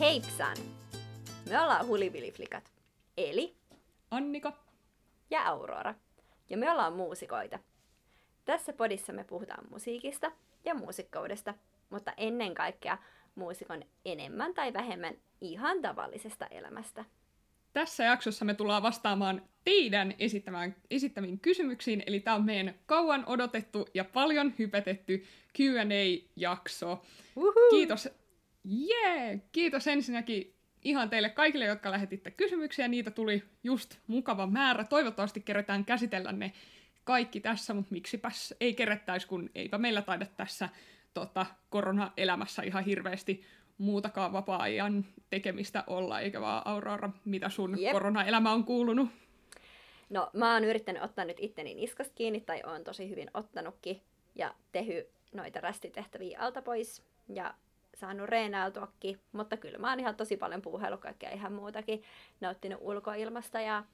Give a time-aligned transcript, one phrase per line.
[0.00, 0.56] Heipsan!
[1.50, 2.72] Me ollaan Huliviliflikat,
[3.16, 3.56] eli
[4.10, 4.52] Annika.
[5.30, 5.94] ja Aurora.
[6.50, 7.58] Ja me ollaan muusikoita.
[8.44, 10.32] Tässä podissa me puhutaan musiikista
[10.64, 11.54] ja muusikkoudesta,
[11.90, 12.98] mutta ennen kaikkea
[13.34, 17.04] muusikon enemmän tai vähemmän ihan tavallisesta elämästä.
[17.72, 23.88] Tässä jaksossa me tullaan vastaamaan teidän esittämään, esittämiin kysymyksiin, eli tämä on meidän kauan odotettu
[23.94, 25.24] ja paljon hypetetty
[25.58, 27.02] Q&A-jakso.
[27.70, 28.08] Kiitos,
[28.70, 29.40] yeah!
[29.52, 32.88] Kiitos ensinnäkin ihan teille kaikille, jotka lähetitte kysymyksiä.
[32.88, 34.84] Niitä tuli just mukava määrä.
[34.84, 36.52] Toivottavasti kerätään käsitellä ne
[37.04, 40.68] kaikki tässä, mutta miksipäs ei kerättäisi, kun eipä meillä taida tässä
[41.14, 43.44] tota, korona-elämässä ihan hirveästi
[43.78, 47.92] muutakaan vapaa-ajan tekemistä olla, eikä vaan Aurora, mitä sun Jep.
[47.92, 49.08] korona-elämä on kuulunut.
[50.10, 54.02] No, mä oon yrittänyt ottaa nyt itteni niskasta kiinni, tai oon tosi hyvin ottanutkin,
[54.34, 57.54] ja tehy noita rästitehtäviä alta pois, ja
[57.96, 62.02] saanut reenailtuakin, mutta kyllä mä oon ihan tosi paljon puuhellut kaikkea ihan muutakin,
[62.40, 63.84] nauttinut ulkoilmasta ja,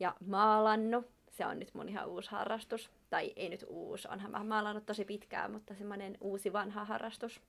[0.00, 1.06] ja maalannut.
[1.30, 5.04] Se on nyt mun ihan uusi harrastus, tai ei nyt uusi, onhan mä maalannut tosi
[5.04, 7.40] pitkään, mutta semmoinen uusi vanha harrastus,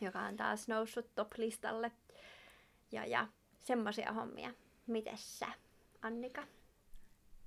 [0.00, 1.92] joka on taas noussut top-listalle.
[2.92, 3.26] Ja, ja
[3.58, 4.50] semmoisia hommia.
[4.86, 5.46] Mites sä,
[6.02, 6.42] Annika?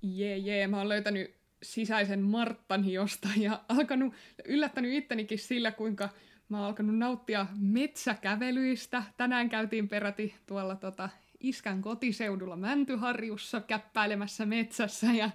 [0.02, 6.08] Jee, jee, mä oon löytänyt sisäisen Marttani jostain ja alkanut, yllättänyt ittenikin sillä, kuinka
[6.48, 9.02] mä oon alkanut nauttia metsäkävelyistä.
[9.16, 11.08] Tänään käytiin peräti tuolla tota,
[11.40, 15.30] iskän kotiseudulla Mäntyharjussa käppäilemässä metsässä ja,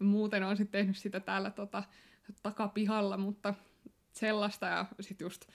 [0.00, 1.82] ja muuten on sitten tehnyt sitä täällä tota,
[2.42, 3.54] takapihalla, mutta
[4.12, 5.46] sellaista ja sitten just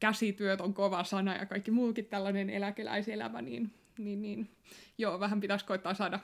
[0.00, 4.50] käsityöt on kova sana ja kaikki muukin tällainen eläkeläiselämä, niin, niin, niin
[4.98, 6.20] joo, vähän pitäisi koittaa saada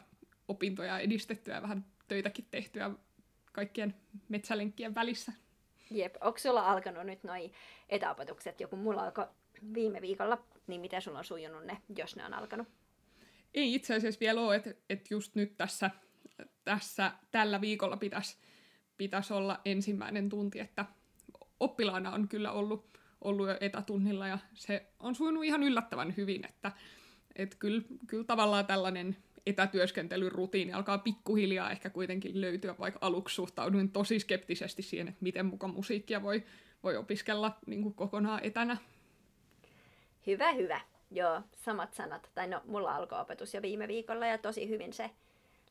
[0.49, 2.91] opintoja edistettyä ja vähän töitäkin tehtyä
[3.53, 3.95] kaikkien
[4.29, 5.33] metsälenkkien välissä.
[5.91, 7.51] Jep, onko sulla alkanut nyt noi
[7.89, 9.27] etäopetukset, joku mulla alkoi
[9.75, 12.69] viime viikolla, niin miten sulla on sujunut ne, jos ne on alkanut?
[13.55, 15.91] Ei itse asiassa vielä ole, että et just nyt tässä,
[16.65, 18.37] tässä tällä viikolla pitäisi
[18.99, 20.85] pitäis olla ensimmäinen tunti, että
[21.61, 26.73] oppilaana on kyllä ollut, ollut jo etätunnilla ja se on sujunut ihan yllättävän hyvin, että
[27.37, 29.17] et kyllä, kyllä tavallaan tällainen
[29.49, 35.47] etätyöskentelyn rutiini alkaa pikkuhiljaa ehkä kuitenkin löytyä, vaikka aluksi suhtauduin tosi skeptisesti siihen, että miten
[35.47, 36.45] muka musiikkia voi,
[36.83, 38.77] voi opiskella niin kuin kokonaan etänä.
[40.27, 40.81] Hyvä, hyvä.
[41.11, 42.31] Joo, samat sanat.
[42.35, 45.11] Tai no, mulla alkoi opetus jo viime viikolla ja tosi hyvin se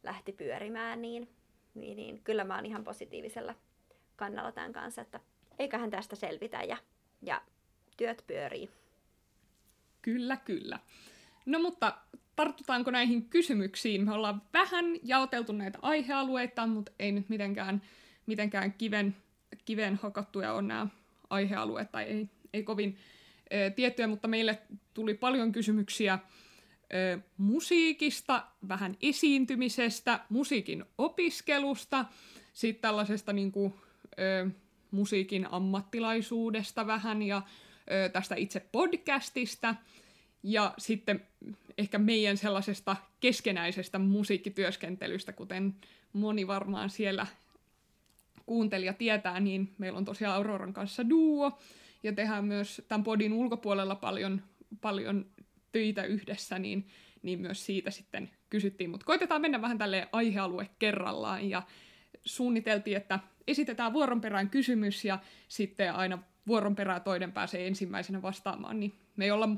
[0.03, 1.29] lähti pyörimään, niin,
[1.75, 3.55] niin, niin kyllä mä oon ihan positiivisella
[4.15, 5.19] kannalla tämän kanssa, että
[5.59, 6.77] eiköhän tästä selvitä ja,
[7.21, 7.41] ja
[7.97, 8.69] työt pyörii.
[10.01, 10.79] Kyllä, kyllä.
[11.45, 11.97] No mutta
[12.37, 14.05] tartutaanko näihin kysymyksiin?
[14.05, 17.81] Me ollaan vähän jaoteltu näitä aihealueita, mutta ei nyt mitenkään,
[18.25, 19.15] mitenkään kiven,
[19.65, 20.87] kiven hakattuja on nämä
[21.29, 22.97] aihealueet, tai ei, ei kovin
[23.53, 24.61] ö, tiettyjä, mutta meille
[24.93, 26.19] tuli paljon kysymyksiä
[26.93, 32.05] ö, musiikista, vähän esiintymisestä, musiikin opiskelusta,
[32.53, 33.73] sitten tällaisesta niin kuin,
[34.19, 34.49] ö,
[34.91, 37.41] musiikin ammattilaisuudesta vähän, ja
[37.91, 39.75] ö, tästä itse podcastista,
[40.43, 41.27] ja sitten
[41.77, 45.75] ehkä meidän sellaisesta keskenäisestä musiikkityöskentelystä, kuten
[46.13, 47.27] moni varmaan siellä
[48.45, 51.59] kuuntelija tietää, niin meillä on tosiaan Auroran kanssa duo,
[52.03, 54.41] ja tehdään myös tämän podin ulkopuolella paljon,
[54.81, 55.25] paljon
[55.71, 56.87] töitä yhdessä, niin,
[57.21, 58.89] niin myös siitä sitten kysyttiin.
[58.89, 61.63] Mutta koitetaan mennä vähän tälle aihealue kerrallaan, ja
[62.25, 68.79] suunniteltiin, että esitetään vuoron perään kysymys, ja sitten aina vuoron perään toinen pääsee ensimmäisenä vastaamaan,
[68.79, 69.49] niin me ei olla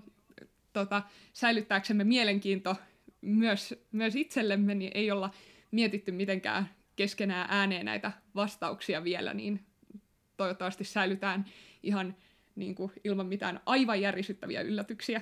[0.79, 1.01] tota,
[1.33, 2.75] säilyttääksemme mielenkiinto
[3.21, 5.29] myös, myös itsellemme, niin ei olla
[5.71, 9.65] mietitty mitenkään keskenään ääneen näitä vastauksia vielä, niin
[10.37, 11.45] toivottavasti säilytään
[11.83, 12.15] ihan
[12.55, 15.21] niin kuin, ilman mitään aivan järisyttäviä yllätyksiä.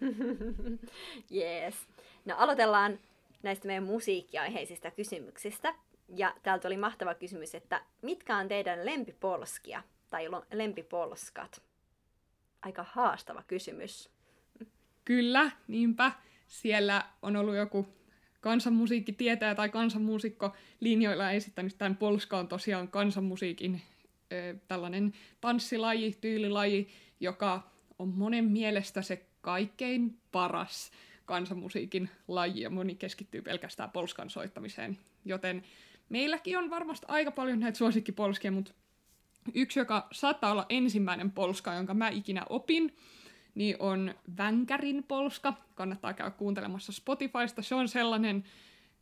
[1.30, 1.74] Jees.
[2.24, 2.98] No aloitellaan
[3.42, 5.74] näistä meidän musiikkiaiheisista kysymyksistä.
[6.16, 11.62] Ja täältä oli mahtava kysymys, että mitkä on teidän lempipolskia tai lempipolskat?
[12.62, 14.10] Aika haastava kysymys.
[15.04, 16.12] Kyllä, niinpä.
[16.46, 17.88] Siellä on ollut joku
[18.40, 23.82] kansanmusiikkitietäjä tai kansanmuusikko linjoilla esittänyt tämän Polska on tosiaan kansanmusiikin
[24.32, 26.88] ö, tällainen tanssilaji, tyylilaji,
[27.20, 30.92] joka on monen mielestä se kaikkein paras
[31.24, 34.98] kansanmusiikin laji ja moni keskittyy pelkästään polskan soittamiseen.
[35.24, 35.62] Joten
[36.08, 38.72] meilläkin on varmasti aika paljon näitä suosikkipolskia, mutta
[39.54, 42.96] yksi, joka saattaa olla ensimmäinen polska, jonka mä ikinä opin,
[43.54, 45.54] niin on Vänkärin polska.
[45.74, 47.62] Kannattaa käydä kuuntelemassa Spotifysta.
[47.62, 48.44] Se on sellainen,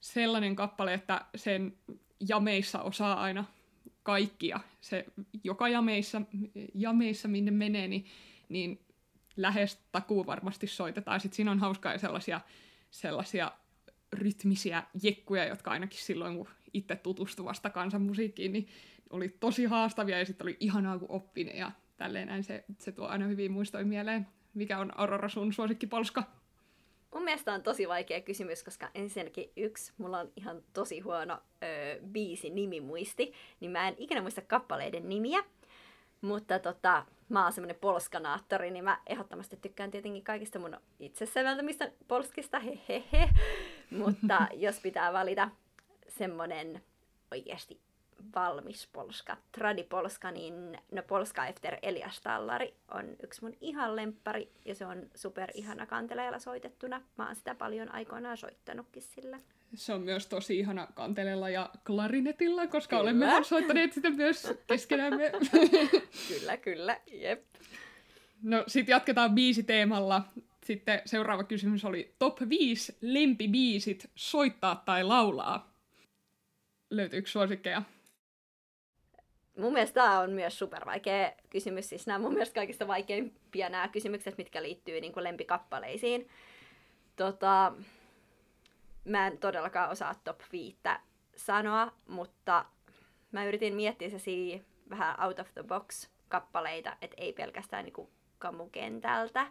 [0.00, 1.74] sellainen kappale, että sen
[2.28, 3.44] jameissa osaa aina
[4.02, 4.60] kaikkia.
[4.80, 5.04] Se
[5.44, 6.22] joka jameissa,
[6.74, 8.04] jameissa minne menee, niin,
[8.48, 8.80] niin
[9.36, 11.20] lähes takuu varmasti soitetaan.
[11.20, 12.40] Sitten siinä on hauskaa sellaisia,
[12.90, 13.52] sellaisia
[14.12, 18.68] rytmisiä jekkuja, jotka ainakin silloin, kun itse tutustui vasta kansanmusiikkiin, niin
[19.10, 22.44] oli tosi haastavia ja sitten oli ihanaa, kun oppi ne ja tälleen näin.
[22.44, 24.26] Se, se tuo aina hyvin muistoin mieleen.
[24.54, 26.22] Mikä on Aurora sun suosikkipolska?
[27.14, 32.00] Mun mielestä on tosi vaikea kysymys, koska ensinnäkin yksi, mulla on ihan tosi huono öö,
[32.02, 35.44] biisi nimimuisti, niin mä en ikinä muista kappaleiden nimiä.
[36.20, 41.92] Mutta tota, mä oon semmonen polskanaattori, niin mä ehdottomasti tykkään tietenkin kaikista mun itse säveltämistä
[42.08, 43.28] polskista, hehehe.
[43.90, 45.50] Mutta jos pitää valita
[46.08, 46.82] semmonen
[47.30, 47.80] oikeasti
[48.34, 54.74] valmis polska, tradipolska, niin no Polska efter Elias Tallari on yksi mun ihan lemppari ja
[54.74, 57.02] se on super ihana kanteleella soitettuna.
[57.18, 59.38] Mä oon sitä paljon aikoinaan soittanutkin sillä.
[59.74, 63.02] Se on myös tosi ihana kanteleella ja klarinetilla, koska kyllä.
[63.02, 65.32] olemme soittaneet sitä myös keskenämme.
[66.28, 67.44] kyllä, kyllä, jep.
[68.42, 70.22] No sit jatketaan biisiteemalla.
[70.64, 75.74] Sitten seuraava kysymys oli top 5 lempibiisit soittaa tai laulaa.
[76.90, 77.82] Löytyykö suosikkeja?
[79.60, 81.88] Mun mielestä tämä on myös super vaikea kysymys.
[81.88, 86.28] Siis nämä mun mielestä kaikista vaikeimpia nämä kysymykset, mitkä liittyy niin kuin lempikappaleisiin.
[87.16, 87.72] Tota,
[89.04, 90.78] mä en todellakaan osaa top 5
[91.36, 92.64] sanoa, mutta
[93.32, 94.18] mä yritin miettiä se
[94.90, 98.08] vähän out of the box kappaleita, että ei pelkästään niin
[98.38, 99.46] kamukentältä.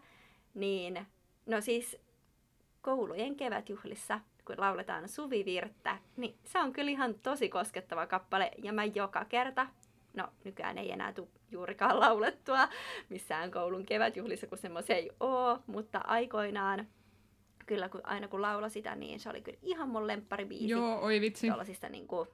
[0.54, 1.08] Niin,
[1.46, 1.98] no siis
[2.82, 8.52] koulujen kevätjuhlissa, kun lauletaan suvivirttä, niin se on kyllä ihan tosi koskettava kappale.
[8.64, 9.68] Ja mä joka kerta
[10.14, 12.70] no nykyään ei enää tule juurikaan laulettua
[13.10, 16.88] missään koulun kevätjuhlissa, kun semmoisia ei oo, mutta aikoinaan
[17.66, 20.70] kyllä kun, aina kun laula sitä, niin se oli kyllä ihan mun lempparibiisi.
[20.70, 21.48] Joo, oi vitsi.
[21.48, 22.30] Tuollaisista niin kuin,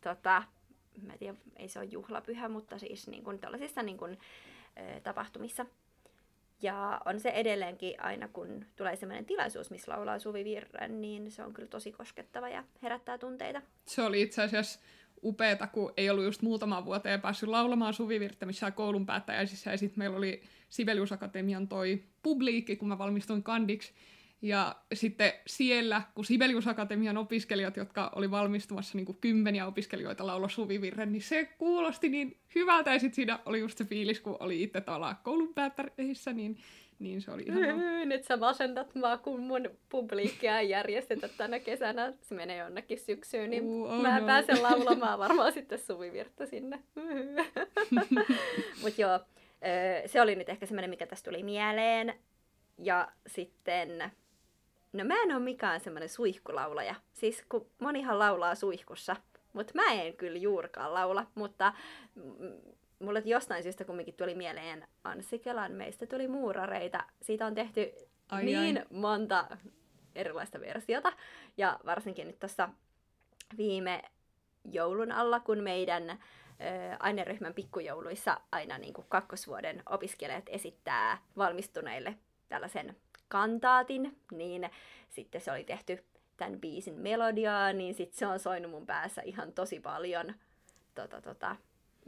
[0.00, 0.42] tota,
[1.02, 4.18] mä en tiedä, ei se ole juhlapyhä, mutta siis niin kuin, tällaisissa niin kuin,
[5.02, 5.66] tapahtumissa.
[6.62, 11.42] Ja on se edelleenkin aina, kun tulee sellainen tilaisuus, missä laulaa Suvi Virren, niin se
[11.42, 13.62] on kyllä tosi koskettava ja herättää tunteita.
[13.86, 14.80] Se oli itse asiassa
[15.26, 19.70] upeeta, kun ei ollut just muutama vuoteen päässyt laulamaan suvivirttä missään koulun päättäjäisissä.
[19.70, 23.92] Ja sitten meillä oli Sibelius Akatemian toi publiikki, kun mä valmistuin kandiksi.
[24.42, 30.48] Ja sitten siellä, kun Sibelius Akatemian opiskelijat, jotka oli valmistumassa niin kuin kymmeniä opiskelijoita laulo
[30.48, 32.92] suvivirren, niin se kuulosti niin hyvältä.
[32.92, 36.58] Ja sitten siinä oli just se fiilis, kun oli itse tuolla koulun päättäjissä, niin
[36.98, 38.08] niin se oli ihan...
[38.08, 42.12] Nyt sä masendat mua, kun mun publiikkia ei järjestetä tänä kesänä.
[42.22, 44.26] Se menee jonnekin syksyyn, niin uh, oh mä no.
[44.26, 46.82] pääsen laulamaan varmaan sitten suvivirta sinne.
[48.82, 49.20] Mut joo,
[50.06, 52.14] se oli nyt ehkä semmoinen, mikä tästä tuli mieleen.
[52.78, 54.12] Ja sitten,
[54.92, 56.94] no mä en ole mikään semmoinen suihkulaulaja.
[57.12, 59.16] Siis kun monihan laulaa suihkussa,
[59.52, 61.72] mutta mä en kyllä juurkaan laula, mutta
[62.98, 67.04] mulle jostain syystä kumminkin tuli mieleen Anssi Kelan Meistä tuli muurareita.
[67.22, 67.92] Siitä on tehty
[68.28, 68.84] ai niin ai.
[68.90, 69.56] monta
[70.14, 71.12] erilaista versiota.
[71.56, 72.68] Ja varsinkin nyt tuossa
[73.56, 74.02] viime
[74.72, 76.16] joulun alla, kun meidän ö,
[77.00, 82.14] aineryhmän pikkujouluissa aina niin kuin kakkosvuoden opiskelijat esittää valmistuneille
[82.48, 82.96] tällaisen
[83.28, 84.70] kantaatin, niin
[85.08, 86.04] sitten se oli tehty
[86.36, 90.34] tämän biisin melodiaa, niin sitten se on soinut mun päässä ihan tosi paljon
[90.94, 91.56] tota, tota,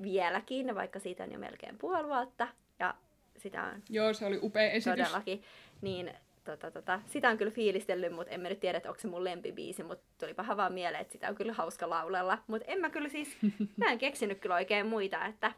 [0.03, 2.49] vieläkin, vaikka siitä on jo melkein puoli vuotta.
[2.79, 2.95] Ja
[3.37, 4.99] sitä on Joo, se oli upea esitys.
[4.99, 5.43] Todellakin.
[5.81, 6.13] Niin,
[6.45, 9.25] tota, tota, sitä on kyllä fiilistellyt, mutta en mä nyt tiedä, että onko se mun
[9.25, 12.39] lempibiisi, mutta tulipa vaan mieleen, että sitä on kyllä hauska laulella.
[12.47, 13.37] Mutta en mä kyllä siis,
[13.77, 15.53] mä en keksinyt kyllä oikein muita, että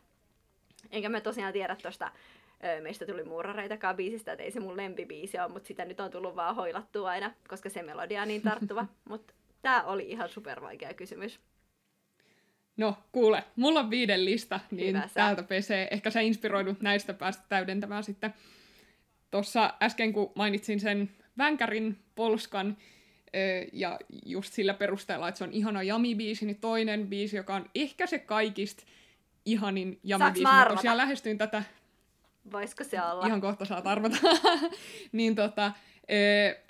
[0.91, 2.13] enkä mä tosiaan tiedä tuosta
[2.81, 6.37] meistä tuli muurareitakaan biisistä, että ei se mun lempibiisi ole, mutta sitä nyt on tullut
[6.37, 8.87] vaan hoilattua aina, koska se melodia on niin tarttuva.
[9.09, 11.41] mutta tää oli ihan super vaikea kysymys.
[12.77, 15.89] No, kuule, mulla on viiden lista, niin Hyvä, täältä pesee.
[15.91, 18.35] Ehkä sä inspiroidut näistä päästä täydentämään sitten.
[19.31, 22.77] Tuossa äsken, kun mainitsin sen Vänkärin Polskan,
[23.73, 28.07] ja just sillä perusteella, että se on ihana jami-biisi, niin toinen biisi, joka on ehkä
[28.07, 28.83] se kaikista
[29.45, 30.43] ihanin jami-biisi.
[30.43, 31.63] Mä tosiaan lähestyin tätä...
[32.53, 33.27] Voisiko se olla?
[33.27, 34.17] Ihan kohta saat arvata.
[35.13, 35.73] niin tota,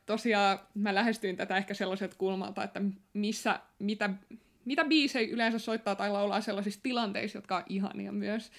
[0.07, 2.81] tosiaan mä lähestyin tätä ehkä sellaiselta kulmalta, että
[3.13, 4.11] missä, mitä
[4.71, 8.51] mitä biisejä yleensä soittaa tai laulaa sellaisissa tilanteissa, jotka on ihania myös.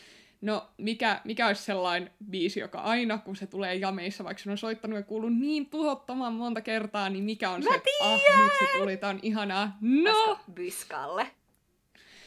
[0.42, 4.58] No, mikä, mikä olisi sellainen biisi, joka aina, kun se tulee jameissa, vaikka se on
[4.58, 8.14] soittanut ja kuullut niin tuhottoman monta kertaa, niin mikä on Mä se, tiedän!
[8.14, 9.78] ah, nyt se tuli, tää on ihanaa.
[9.82, 10.40] No!
[10.54, 11.28] Byskalle.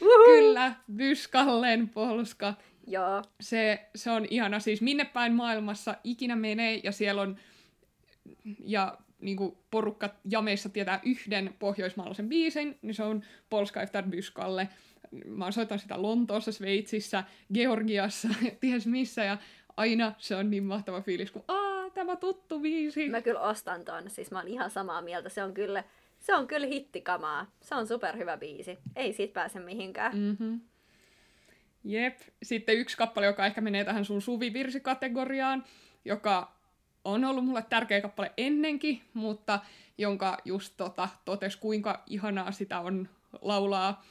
[0.01, 0.25] Uhuh.
[0.25, 2.53] Kyllä, Byskallen polska.
[2.87, 3.23] Joo.
[3.41, 7.37] Se, se on ihana, siis minne päin maailmassa ikinä menee, ja siellä on,
[8.59, 14.69] ja niin kuin porukka jameissa tietää yhden pohjoismaalaisen biisin, niin se on Polska efter Byskalle.
[15.25, 18.27] Mä oon soittanut sitä Lontoossa, Sveitsissä, Georgiassa,
[18.61, 19.37] ties missä, ja
[19.77, 23.09] aina se on niin mahtava fiilis, kun aa, tämä tuttu biisi.
[23.09, 25.29] Mä kyllä ostan ton, siis mä oon ihan samaa mieltä.
[25.29, 25.83] Se on kyllä,
[26.19, 27.51] se on kyllä hittikamaa.
[27.61, 28.77] Se on superhyvä biisi.
[28.95, 30.17] Ei siitä pääse mihinkään.
[30.17, 30.61] Mm-hmm.
[31.83, 32.19] Jep.
[32.43, 35.63] Sitten yksi kappale, joka ehkä menee tähän sun suvivirsikategoriaan,
[36.05, 36.55] joka
[37.05, 39.59] on ollut mulle tärkeä kappale ennenkin, mutta
[39.97, 43.09] jonka just tota, totes kuinka ihanaa sitä on
[43.41, 44.03] laulaa,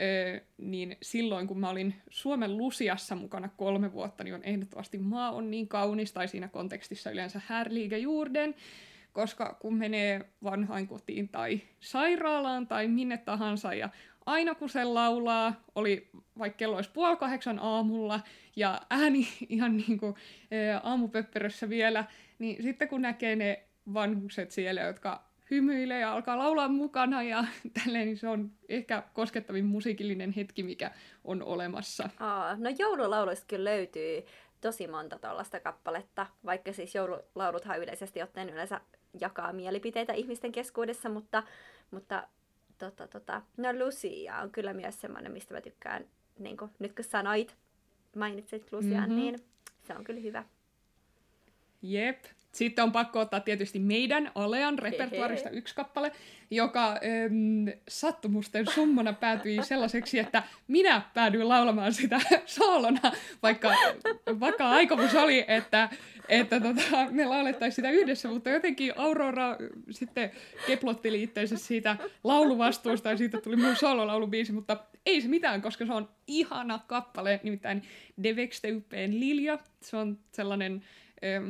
[0.00, 5.30] öö, niin silloin kun mä olin Suomen Lusiassa mukana kolme vuotta, niin on ehdottomasti Maa
[5.30, 8.54] on niin kaunis, tai siinä kontekstissa yleensä Härliike Jurden,
[9.12, 13.88] koska kun menee vanhainkotiin tai sairaalaan tai minne tahansa ja
[14.26, 18.20] aina kun se laulaa, oli vaikka kello olisi puoli kahdeksan aamulla
[18.56, 20.14] ja ääni ihan niin kuin
[20.82, 22.04] aamupöpperössä vielä,
[22.38, 23.64] niin sitten kun näkee ne
[23.94, 27.44] vanhukset siellä, jotka hymyilee ja alkaa laulaa mukana ja
[27.84, 30.90] tälleen, niin se on ehkä koskettavin musiikillinen hetki, mikä
[31.24, 32.08] on olemassa.
[32.20, 34.22] Aa, no joululauluista kyllä löytyy
[34.60, 38.80] tosi monta tuollaista kappaletta, vaikka siis joululauluthan yleisesti ottaen yleensä
[39.20, 41.42] jakaa mielipiteitä ihmisten keskuudessa, mutta,
[41.90, 42.28] mutta
[42.78, 46.04] tota, tota, no Lucia on kyllä myös semmoinen, mistä mä tykkään,
[46.38, 47.56] niin kun, nyt kun sanoit,
[48.16, 49.16] mainitsit Lucian, mm-hmm.
[49.16, 49.38] niin
[49.86, 50.44] se on kyllä hyvä.
[51.90, 52.24] Jep.
[52.56, 56.12] Sitten on pakko ottaa tietysti meidän Alean repertuarista yksi kappale,
[56.50, 63.12] joka äm, sattumusten summana päätyi sellaiseksi, että minä päädyin laulamaan sitä soolona,
[63.42, 63.74] vaikka,
[64.40, 65.88] vaikka aikomus oli, että,
[66.28, 69.56] että tota, me laulettaisiin sitä yhdessä, mutta jotenkin Aurora
[69.90, 70.30] sitten
[70.66, 74.76] keplotteli itseensä siitä lauluvastuusta ja siitä tuli mun soololaulubiisi, mutta
[75.06, 77.82] ei se mitään, koska se on ihana kappale, nimittäin
[78.22, 78.68] Devexte
[79.08, 79.58] Lilja.
[79.80, 80.82] Se on sellainen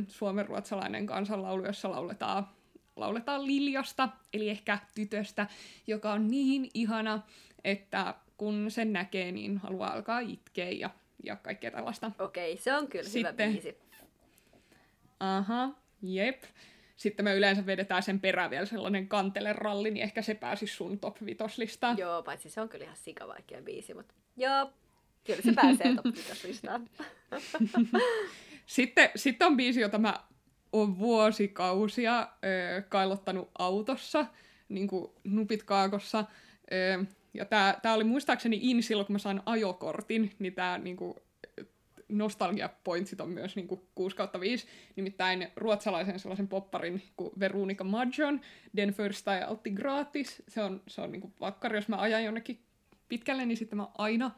[0.09, 2.49] suomenruotsalainen kansanlaulu, jossa lauletaan,
[2.97, 5.47] lauletaan liljasta, eli ehkä tytöstä,
[5.87, 7.23] joka on niin ihana,
[7.65, 10.91] että kun sen näkee, niin haluaa alkaa itkeä ja,
[11.25, 12.11] ja kaikkea tällaista.
[12.19, 13.79] Okei, se on kyllä Sitten, hyvä biisi.
[15.21, 16.43] Aha, jep.
[16.97, 21.17] Sitten me yleensä vedetään sen perään vielä sellainen kanteleralli, niin ehkä se pääsisi sun top
[21.27, 21.99] vitoslistaan.
[21.99, 24.73] Joo, paitsi se on kyllä ihan sikavaikea biisi, mutta joo,
[25.25, 26.91] kyllä se pääsee top vitoslistaan.
[28.67, 30.21] Sitten, sitten on biisi, jota mä
[30.73, 34.27] oon vuosikausia ö, kailottanut autossa,
[34.69, 36.25] niin kuin nupit kaakossa.
[36.73, 37.05] Ö,
[37.35, 41.17] ja tää, tää oli muistaakseni in silloin, kun mä sain ajokortin, niin tää niinku,
[42.09, 44.67] nostalgia pointsit on myös niinku 6 kautta 5.
[44.97, 48.27] Nimittäin ruotsalaisen sellaisen popparin kuin Veronica Maggio,
[48.77, 50.43] Den första är alltid gratis.
[50.49, 52.59] Se on, se on niinku vakkari, jos mä ajan jonnekin
[53.09, 54.31] pitkälle, niin sitten mä aina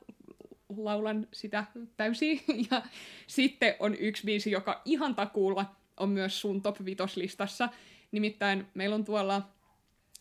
[0.76, 1.64] laulan sitä
[1.96, 2.40] täysin.
[2.70, 2.82] Ja
[3.26, 7.68] sitten on yksi biisi, joka ihan takuulla on myös sun top 5 listassa.
[8.12, 9.42] Nimittäin meillä on tuolla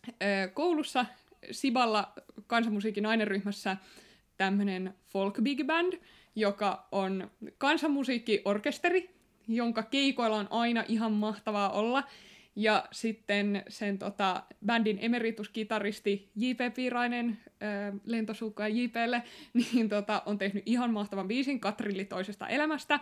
[0.07, 1.05] ö, koulussa
[1.51, 2.13] Siballa
[2.47, 3.77] kansanmusiikin aineryhmässä
[4.37, 5.93] tämmöinen folk big band,
[6.35, 9.09] joka on kansanmusiikkiorkesteri,
[9.47, 12.03] jonka keikoilla on aina ihan mahtavaa olla.
[12.59, 16.73] Ja sitten sen tota, bändin emerituskitaristi J.P.
[16.73, 17.37] Piirainen,
[18.05, 19.23] lentosukka J.P.lle,
[19.73, 22.99] niin tota, on tehnyt ihan mahtavan biisin Katrilli toisesta elämästä.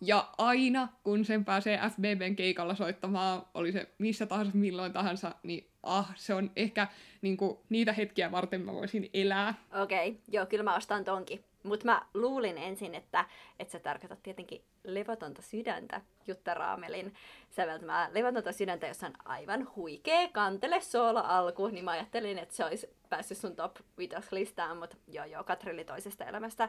[0.00, 5.70] Ja aina, kun sen pääsee FBBn keikalla soittamaan, oli se missä tahansa, milloin tahansa, niin
[5.82, 6.88] ah, se on ehkä
[7.22, 9.54] niin kuin, niitä hetkiä varten mä voisin elää.
[9.82, 10.20] Okei, okay.
[10.28, 11.44] joo, kyllä mä ostan tonkin.
[11.62, 13.24] Mutta mä luulin ensin, että,
[13.58, 17.14] että sä tarkoitat tietenkin levotonta sydäntä, Jutta Raamelin
[17.50, 22.64] säveltämää levotonta sydäntä, jossa on aivan huikea kantele soola alku, niin mä ajattelin, että se
[22.64, 26.68] olisi päässyt sun top 5 listaan, mutta joo joo, Katrilli toisesta elämästä.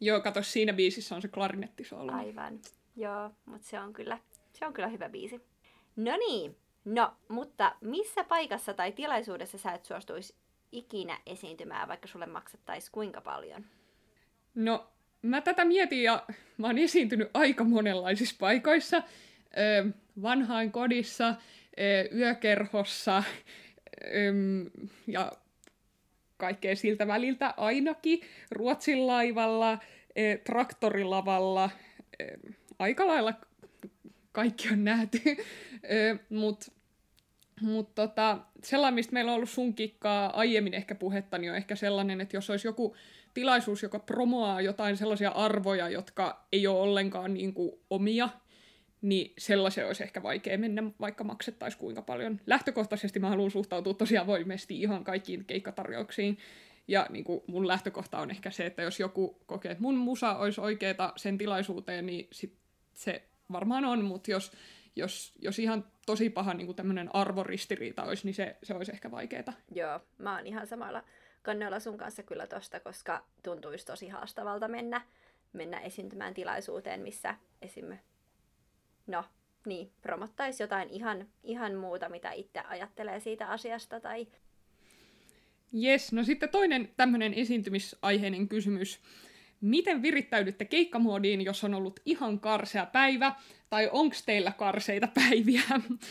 [0.00, 2.12] Joo, kato, siinä biisissä on se klarinettisoolo.
[2.12, 2.58] Aivan,
[2.96, 4.18] joo, mutta se on kyllä,
[4.52, 5.40] se on kyllä hyvä biisi.
[5.96, 10.34] No niin, no, mutta missä paikassa tai tilaisuudessa sä et suostuisi
[10.72, 13.64] ikinä esiintymään, vaikka sulle maksettaisiin kuinka paljon?
[14.54, 14.90] No,
[15.22, 16.26] mä tätä mietin ja
[16.58, 19.02] mä oon esiintynyt aika monenlaisissa paikoissa.
[20.22, 21.34] vanhain kodissa,
[22.14, 23.22] yökerhossa
[25.06, 25.32] ja
[26.36, 28.20] kaikkea siltä väliltä ainakin.
[28.50, 29.78] Ruotsin laivalla,
[30.44, 31.70] traktorilavalla,
[32.78, 33.34] aika lailla
[34.32, 35.20] kaikki on nähty.
[36.28, 36.72] Mutta
[37.60, 41.76] mut tota, sellainen, mistä meillä on ollut sun kikkaa aiemmin ehkä puhetta, niin on ehkä
[41.76, 42.96] sellainen, että jos olisi joku
[43.34, 48.28] tilaisuus, joka promoaa jotain sellaisia arvoja, jotka ei ole ollenkaan niin kuin omia,
[49.02, 52.40] niin sellaisen olisi ehkä vaikea mennä, vaikka maksettaisiin kuinka paljon.
[52.46, 56.38] Lähtökohtaisesti mä haluan suhtautua tosiaan voimesti ihan kaikkiin keikkatarjouksiin.
[56.88, 60.36] Ja niin kuin mun lähtökohta on ehkä se, että jos joku kokee, että mun musa
[60.36, 62.58] olisi oikeeta sen tilaisuuteen, niin sit
[62.94, 64.52] se varmaan on, mutta jos,
[64.96, 69.52] jos, jos ihan tosi paha niin tämmöinen arvoristiriita olisi, niin se, se olisi ehkä vaikeaa.
[69.74, 71.04] Joo, mä oon ihan samalla
[71.42, 75.00] kannella sun kanssa kyllä tosta, koska tuntuisi tosi haastavalta mennä,
[75.52, 77.98] mennä esiintymään tilaisuuteen, missä esim.
[79.06, 79.24] no
[79.66, 84.00] niin, promottaisi jotain ihan, ihan muuta, mitä itse ajattelee siitä asiasta.
[84.00, 84.26] Tai...
[85.84, 89.00] Yes, no sitten toinen tämmöinen esiintymisaiheinen kysymys
[89.60, 93.32] Miten virittäydytte keikkamuodiin, jos on ollut ihan karsea päivä,
[93.70, 95.62] tai onko teillä karseita päiviä?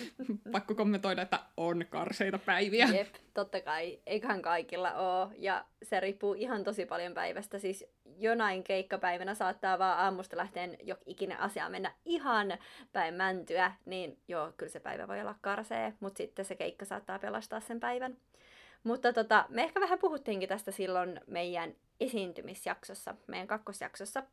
[0.52, 2.88] Pakko kommentoida, että on karseita päiviä.
[2.94, 4.00] Jep, totta kai.
[4.06, 5.36] Eiköhän kaikilla ole.
[5.38, 7.60] Ja se riippuu ihan tosi paljon päivästä.
[7.60, 7.86] Siis
[8.20, 12.58] jonain keikkapäivänä saattaa vaan aamusta lähteen jo ikinä asia mennä ihan
[12.94, 13.72] päin mäntyä.
[13.86, 17.80] Niin joo, kyllä se päivä voi olla karsee, mutta sitten se keikka saattaa pelastaa sen
[17.80, 18.18] päivän.
[18.84, 24.24] Mutta tota, me ehkä vähän puhuttiinkin tästä silloin meidän esiintymisjaksossa, meidän kakkosjaksossa.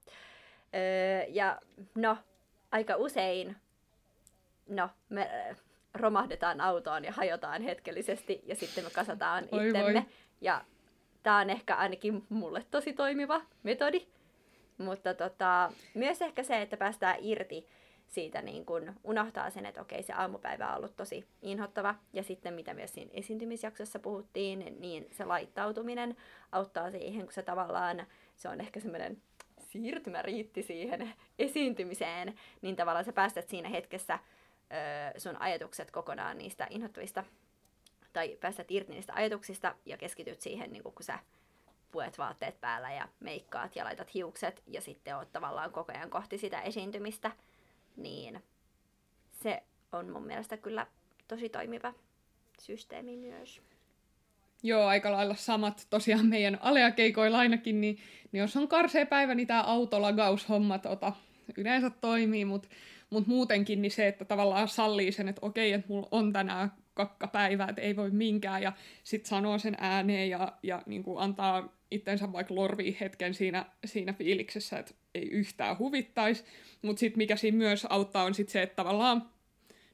[0.74, 1.60] Öö, ja
[1.94, 2.16] no,
[2.72, 3.56] aika usein,
[4.68, 5.30] no, me
[5.94, 9.92] romahdetaan autoon ja hajotaan hetkellisesti ja sitten me kasataan Oi itsemme.
[9.92, 10.02] Voi.
[10.40, 10.64] Ja
[11.22, 14.06] tämä on ehkä ainakin mulle tosi toimiva metodi.
[14.78, 17.68] Mutta tota, myös ehkä se, että päästään irti
[18.08, 21.94] siitä niin kun unohtaa sen, että okei, se aamupäivä on ollut tosi inhottava.
[22.12, 26.16] Ja sitten mitä myös siinä esiintymisjaksossa puhuttiin, niin se laittautuminen
[26.52, 28.06] auttaa siihen, kun se tavallaan,
[28.36, 29.22] se on ehkä semmoinen
[29.58, 37.24] siirtymäriitti siihen esiintymiseen, niin tavallaan sä päästät siinä hetkessä ö, sun ajatukset kokonaan niistä inhottavista,
[38.12, 41.18] tai päästät irti niistä ajatuksista ja keskityt siihen, niin kun sä
[41.92, 46.38] puet vaatteet päällä ja meikkaat ja laitat hiukset ja sitten oot tavallaan koko ajan kohti
[46.38, 47.30] sitä esiintymistä
[47.96, 48.42] niin
[49.30, 50.86] se on mun mielestä kyllä
[51.28, 51.94] tosi toimiva
[52.60, 53.60] systeemi myös.
[54.62, 57.98] Joo, aika lailla samat tosiaan meidän aleakeikoilla ainakin, niin,
[58.32, 61.12] niin jos on karsea päivä, niin tämä autolagaushomma tota,
[61.56, 62.68] yleensä toimii, mutta
[63.10, 67.66] mut muutenkin niin se, että tavallaan sallii sen, että okei, että mulla on tänään kakkapäivä,
[67.68, 68.72] että ei voi minkään, ja
[69.04, 74.12] sitten sanoo sen ääneen ja, ja niin kuin antaa itsensä vaikka lorvii hetken siinä, siinä
[74.12, 76.44] fiiliksessä, että ei yhtään huvittaisi,
[76.82, 79.30] mutta sitten mikä siinä myös auttaa on sit se, että tavallaan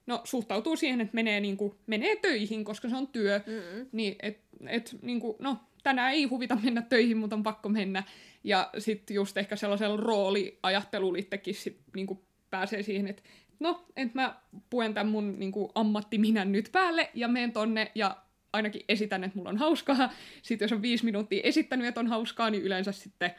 [0.07, 3.87] no, suhtautuu siihen, että menee, niinku, menee töihin, koska se on työ, mm-hmm.
[3.93, 8.03] niin et, et, niinku, no, tänään ei huvita mennä töihin, mutta on pakko mennä.
[8.45, 13.23] Ja sitten just ehkä sellaisella rooliajattelulla itsekin sit, niinku, pääsee siihen, että
[13.61, 14.37] no, että mä
[14.71, 18.17] puen tämän mun niinku, ammattiminän nyt päälle ja menen tonne ja
[18.53, 20.11] ainakin esitän, että mulla on hauskaa.
[20.43, 23.35] Sitten jos on viisi minuuttia esittänyt, että on hauskaa, niin yleensä sitten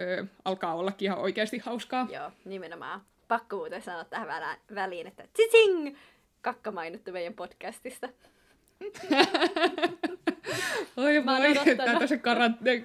[0.00, 2.06] ö, alkaa ollakin ihan oikeasti hauskaa.
[2.12, 3.02] Joo, nimenomaan.
[3.28, 5.96] Pakko muuten sanoa tähän väliin, että tsitsing!
[6.42, 8.08] Kakka mainittu meidän podcastista.
[10.96, 12.20] Oi voi, tätä se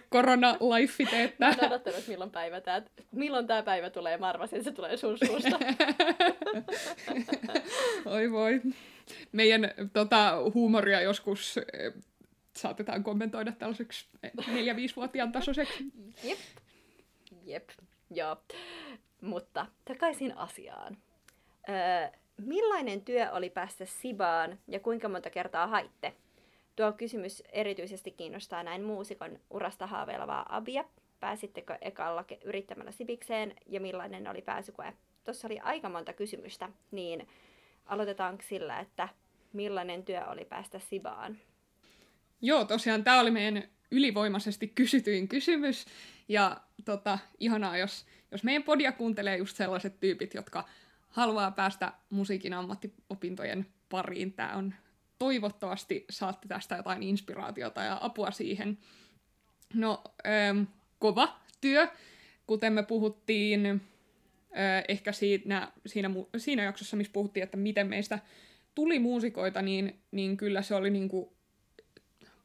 [0.10, 1.50] korona-life teettää.
[1.50, 4.18] Mä oon odottanut, milloin, päivä tää, milloin tää päivä tulee.
[4.18, 5.60] Mä arvasin, että se tulee sun suusta.
[8.16, 8.62] Oi voi.
[9.32, 11.94] Meidän tota, huumoria joskus eh,
[12.56, 14.08] saatetaan kommentoida tällaiseksi
[14.48, 15.84] neljä-viisivuotiaan tasoiseksi.
[16.24, 16.40] Jep.
[17.46, 17.70] Jep,
[18.12, 18.38] joo.
[19.22, 20.98] Mutta takaisin asiaan.
[21.70, 26.14] Öö, millainen työ oli päästä Sibaan ja kuinka monta kertaa haitte?
[26.76, 30.86] Tuo kysymys erityisesti kiinnostaa näin muusikon urasta haaveilevaa Abia.
[31.20, 34.94] Pääsittekö ekalla yrittämällä Sibikseen ja millainen oli pääsykoe?
[35.24, 37.28] Tuossa oli aika monta kysymystä, niin
[37.86, 39.10] aloitetaanko sillä, että
[39.54, 41.38] millainen työ oli päästä Sibaan?
[42.42, 45.86] Joo, tosiaan tämä oli meidän ylivoimaisesti kysytyin kysymys.
[46.28, 50.64] Ja tota, ihanaa, jos, jos meidän podia kuuntelee just sellaiset tyypit, jotka
[51.10, 54.34] haluaa päästä musiikin ammattiopintojen pariin.
[54.34, 54.74] Tämä on
[55.20, 58.78] toivottavasti saatte tästä jotain inspiraatiota ja apua siihen.
[59.74, 60.64] No, ähm,
[61.00, 61.88] kova työ,
[62.48, 68.20] kuten me puhuttiin äh, ehkä siinä, siinä, siinä jaksossa, missä puhuttiin, että miten meistä
[68.76, 71.34] tuli muusikoita, niin, niin kyllä se oli niinku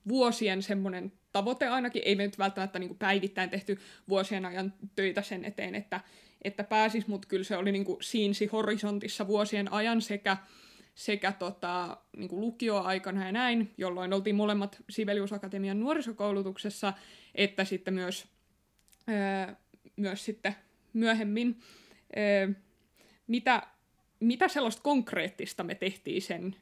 [0.09, 5.23] vuosien semmoinen tavoite ainakin, ei me nyt välttämättä niin kuin päivittäin tehty vuosien ajan töitä
[5.23, 6.01] sen eteen, että,
[6.45, 10.37] että pääsis, mutta kyllä se oli niin kuin siinsi horisontissa vuosien ajan sekä,
[10.95, 16.93] sekä tota, niin kuin lukioaikana ja näin, jolloin oltiin molemmat Sibelius Akatemian nuorisokoulutuksessa,
[17.35, 18.27] että sitten myös,
[19.07, 19.57] ää,
[19.97, 20.57] myös sitten
[20.93, 21.61] myöhemmin.
[22.17, 22.49] Ää,
[23.27, 23.63] mitä,
[24.21, 26.57] mitä sellaista konkreettista me tehtiin sen,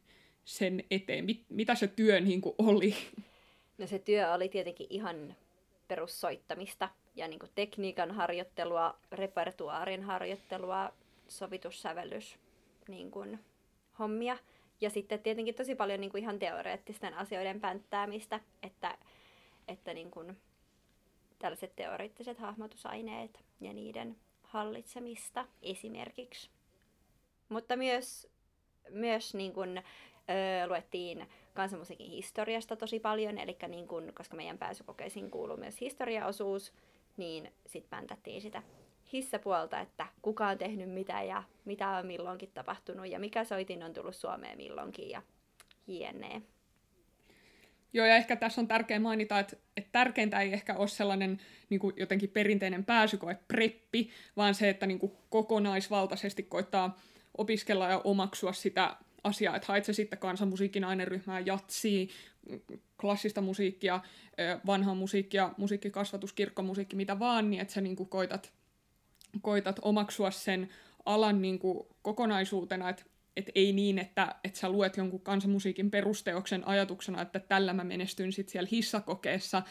[0.45, 1.25] sen eteen?
[1.25, 2.95] Mit, mitä se työ niin kuin oli?
[3.79, 5.37] No se työ oli tietenkin ihan
[5.89, 10.93] perussoittamista ja niin kuin tekniikan harjoittelua, repertuaarin harjoittelua,
[11.29, 12.39] sovitussävellys
[12.89, 13.39] niin kuin
[13.99, 14.39] hommia.
[14.81, 18.99] Ja sitten tietenkin tosi paljon niin kuin ihan teoreettisten asioiden pänttäämistä, että,
[19.69, 20.37] että niin kuin
[21.39, 26.51] tällaiset teoreettiset hahmotusaineet ja niiden hallitsemista esimerkiksi.
[27.49, 28.29] Mutta myös,
[28.91, 29.83] myös niin kuin, ö,
[30.67, 36.73] luettiin kansanmusiikin historiasta tosi paljon, eli niin kun, koska meidän pääsykokeisiin kuuluu myös historiaosuus,
[37.17, 38.63] niin sitten päntättiin sitä
[39.13, 43.93] hissäpuolta, että kuka on tehnyt mitä ja mitä on milloinkin tapahtunut ja mikä soitin on
[43.93, 45.23] tullut Suomeen milloinkin ja
[45.87, 46.43] jne.
[47.93, 51.81] Joo, ja ehkä tässä on tärkeää mainita, että, että tärkeintä ei ehkä ole sellainen niin
[51.81, 57.01] kuin jotenkin perinteinen pääsykoe preppi, vaan se, että niin kuin kokonaisvaltaisesti koittaa
[57.39, 62.07] opiskella ja omaksua sitä asiaa, että haet se sitten kansanmusiikin aineryhmää, jatsia,
[63.01, 64.01] klassista musiikkia,
[64.67, 68.53] vanhaa musiikkia, musiikkikasvatus, kirkkomusiikki, mitä vaan, niin että sä niin kuin koitat,
[69.43, 70.69] koitat omaksua sen
[71.05, 73.05] alan niin kuin kokonaisuutena, että
[73.37, 78.33] et ei niin, että, että sä luet jonkun kansanmusiikin perusteoksen ajatuksena, että tällä mä menestyn
[78.33, 79.63] sitten siellä hissakokeessa,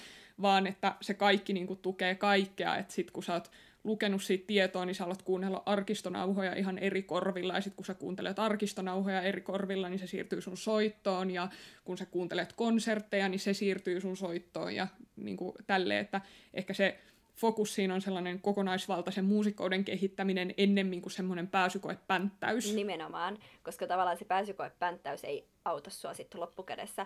[0.42, 3.52] vaan että se kaikki niin kuin, tukee kaikkea, että sitten kun sä oot
[3.84, 7.94] lukenut siitä tietoa, niin sä alat kuunnella arkistonauhoja ihan eri korvilla, ja sitten kun sä
[7.94, 11.48] kuuntelet arkistonauhoja eri korvilla, niin se siirtyy sun soittoon, ja
[11.84, 16.22] kun sä kuuntelet konsertteja, niin se siirtyy sun soittoon, ja niin kuin tälleen, että
[16.54, 17.00] ehkä se
[17.36, 22.74] fokus siinä on sellainen kokonaisvaltaisen muusikkouden kehittäminen ennemmin kuin semmoinen pääsykoepänttäys.
[22.74, 27.06] Nimenomaan, koska tavallaan se pääsykoepänttäys ei auta sua sitten loppukädessä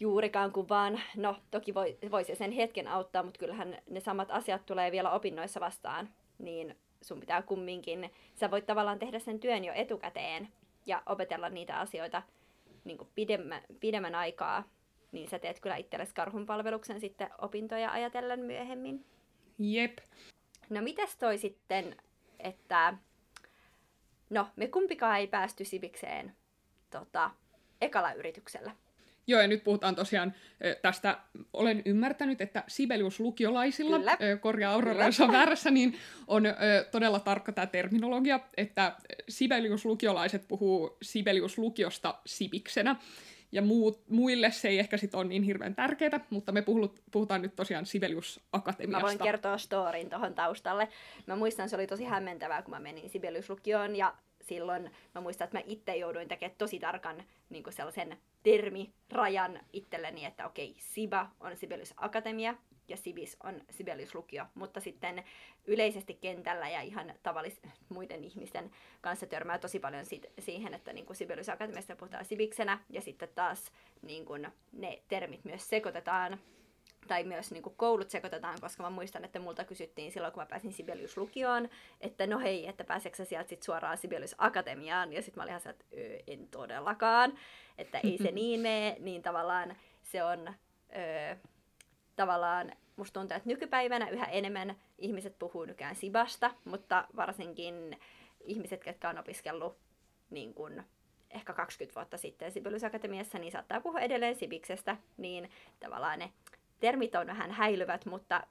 [0.00, 4.66] juurikaan, kun vaan, no toki voi, voisi sen hetken auttaa, mutta kyllähän ne samat asiat
[4.66, 9.72] tulee vielä opinnoissa vastaan, niin sun pitää kumminkin, sä voit tavallaan tehdä sen työn jo
[9.74, 10.48] etukäteen
[10.86, 12.22] ja opetella niitä asioita
[12.84, 14.68] niin kuin pidemmän, pidemmän aikaa,
[15.12, 19.04] niin sä teet kyllä itsellesi karhunpalveluksen sitten opintoja ajatellen myöhemmin.
[19.58, 19.98] Jep.
[20.70, 21.96] No mitäs toi sitten,
[22.38, 22.94] että
[24.30, 26.36] no me kumpikaan ei päästy Sibikseen
[26.90, 27.30] tota,
[27.80, 28.72] ekalla yrityksellä.
[29.26, 30.34] Joo, ja nyt puhutaan tosiaan
[30.82, 31.18] tästä,
[31.52, 34.16] olen ymmärtänyt, että Sibelius-lukiolaisilla, Kyllä.
[34.40, 36.42] korjaa Aurora, jos on väärässä, niin on
[36.90, 38.96] todella tarkka tämä terminologia, että
[39.28, 42.96] Sibelius-lukiolaiset puhuu Sibelius-lukiosta Sibiksenä,
[43.52, 46.64] ja muut, muille se ei ehkä sit ole niin hirveän tärkeää, mutta me
[47.12, 49.00] puhutaan nyt tosiaan Sibelius Akatemiasta.
[49.00, 50.88] Mä voin kertoa storin tuohon taustalle.
[51.26, 54.14] Mä muistan, se oli tosi hämmentävää, kun mä menin Sibelius-lukioon ja
[54.46, 60.46] silloin mä muistan, että mä itse jouduin tekemään tosi tarkan niin sellaisen termirajan itselleni, että
[60.46, 62.54] okei, Siba on Sibelius Akatemia
[62.88, 65.24] ja Sibis on Sibelius Lukio, mutta sitten
[65.64, 71.06] yleisesti kentällä ja ihan tavallis muiden ihmisten kanssa törmää tosi paljon si- siihen, että niin
[71.06, 72.78] kuin Sibelius Akatemiasta puhutaan Sibiksenä.
[72.90, 76.38] Ja sitten taas niin kuin ne termit myös sekoitetaan
[77.06, 80.46] tai myös niin kuin koulut sekoitetaan, koska mä muistan, että multa kysyttiin silloin, kun mä
[80.46, 81.68] pääsin Sibelius lukioon,
[82.00, 85.50] että no hei, että pääseekö sä sieltä sit suoraan Sibelius Akatemiaan, ja sitten mä olin
[85.50, 85.84] ihan että
[86.26, 87.38] en todellakaan,
[87.78, 90.54] että ei se niin mene, niin tavallaan se on
[90.96, 91.36] öö,
[92.16, 98.00] tavallaan, musta tuntuu, että nykypäivänä yhä enemmän ihmiset puhuu nykään Sibasta, mutta varsinkin
[98.40, 99.78] ihmiset, jotka on opiskellut
[100.30, 100.82] niin kun,
[101.30, 106.32] ehkä 20 vuotta sitten Sibelius Akatemiassa, niin saattaa puhua edelleen Sibiksestä, niin tavallaan ne
[106.80, 108.46] termit on vähän häilyvät, mutta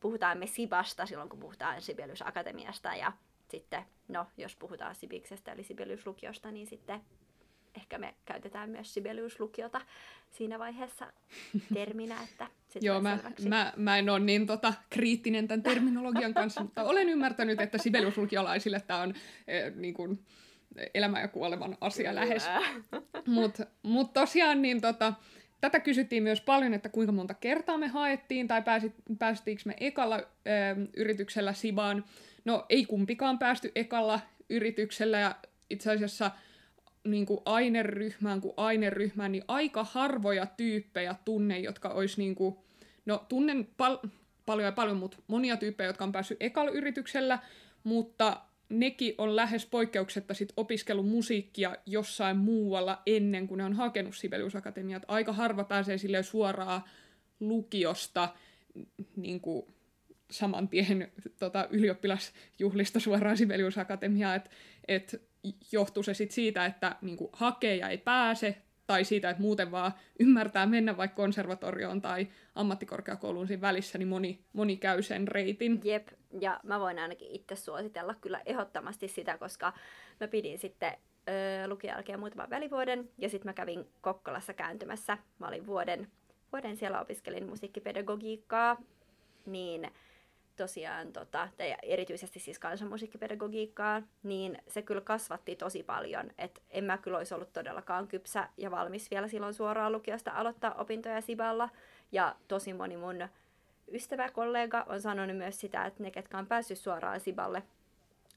[0.00, 3.12] puhutaan me Sibasta silloin, kun puhutaan Sibelius Akatemiasta ja
[3.48, 7.00] sitten, no, jos puhutaan Sibiksestä eli Sibelius Lukiosta, niin sitten
[7.76, 9.80] ehkä me käytetään myös Sibelius-lukiota
[10.30, 11.12] siinä vaiheessa
[11.74, 12.46] terminä, että
[12.80, 17.60] Joo, mä, mä, mä en ole niin tota, kriittinen tämän terminologian kanssa, mutta olen ymmärtänyt,
[17.60, 19.14] että Sibelius-lukiolaisille tämä on
[19.46, 20.18] eh, niin kuin,
[20.94, 22.20] elämän ja kuoleman asia Kyllä.
[22.20, 22.44] lähes.
[23.26, 25.14] Mutta mut tosiaan niin tota,
[25.60, 28.62] Tätä kysyttiin myös paljon, että kuinka monta kertaa me haettiin tai
[29.18, 30.22] päästiinkö me ekalla ö,
[30.96, 32.04] yrityksellä Sibaan.
[32.44, 35.34] No ei kumpikaan päästy ekalla yrityksellä ja
[35.70, 36.30] itse asiassa
[37.04, 42.56] niin kuin aineryhmään kuin aineryhmään, niin aika harvoja tyyppejä tunne, jotka olisi niin kuin,
[43.06, 43.98] no tunnen pal-
[44.46, 47.38] paljon ja paljon, mutta monia tyyppejä, jotka on päässyt ekalla yrityksellä,
[47.84, 54.16] mutta nekin on lähes poikkeuksetta sit opiskellut musiikkia jossain muualla ennen kuin ne on hakenut
[54.16, 55.02] Sibelius Akatemiat.
[55.08, 56.82] Aika harva pääsee sille suoraan
[57.40, 58.28] lukiosta
[59.16, 59.66] niin kuin
[60.30, 64.40] saman tien tota, ylioppilasjuhlista suoraan Sibelius Akatemiaan,
[64.88, 65.22] et
[65.72, 69.70] johtuu se sit siitä, että niin kuin, hakee ja ei pääse, tai siitä, että muuten
[69.70, 75.80] vaan ymmärtää mennä vaikka konservatorioon tai ammattikorkeakouluun siinä välissä, niin moni, moni käy sen reitin.
[75.84, 76.08] Jep,
[76.40, 79.72] ja mä voin ainakin itse suositella kyllä ehdottomasti sitä, koska
[80.20, 80.92] mä pidin sitten
[81.28, 85.18] öö, lukion jälkeen muutaman välivuoden, ja sitten mä kävin Kokkolassa kääntymässä.
[85.38, 86.08] Mä olin vuoden,
[86.52, 88.76] vuoden siellä opiskelin musiikkipedagogiikkaa,
[89.46, 89.90] niin
[90.56, 96.30] tosiaan, tota, ja erityisesti siis kansanmusiikkipedagogiikkaa, niin se kyllä kasvatti tosi paljon.
[96.38, 100.74] Et en mä kyllä olisi ollut todellakaan kypsä ja valmis vielä silloin suoraan lukiosta aloittaa
[100.74, 101.68] opintoja Siballa.
[102.12, 103.28] Ja tosi moni mun
[103.92, 107.62] ystäväkollega on sanonut myös sitä, että ne, ketkä on päässyt suoraan Siballe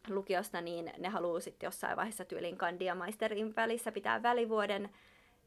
[0.09, 4.89] lukiosta, niin ne haluaa sitten jossain vaiheessa tyylin kandia maisterin välissä pitää välivuoden,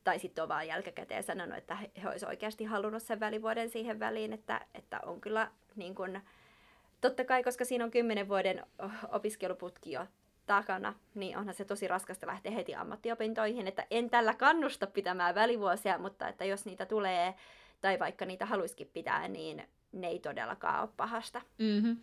[0.04, 4.32] tai sitten on vaan jälkikäteen sanonut, että he olisivat oikeasti halunnut sen välivuoden siihen väliin,
[4.32, 6.20] että, että on kyllä niin kun,
[7.02, 8.66] totta kai, koska siinä on kymmenen vuoden
[9.08, 10.06] opiskeluputki jo
[10.46, 15.98] takana, niin onhan se tosi raskasta lähteä heti ammattiopintoihin, että en tällä kannusta pitämään välivuosia,
[15.98, 17.34] mutta että jos niitä tulee,
[17.80, 19.62] tai vaikka niitä haluisikin pitää, niin
[19.92, 21.42] ne ei todellakaan ole pahasta.
[21.58, 21.96] Mm-hmm.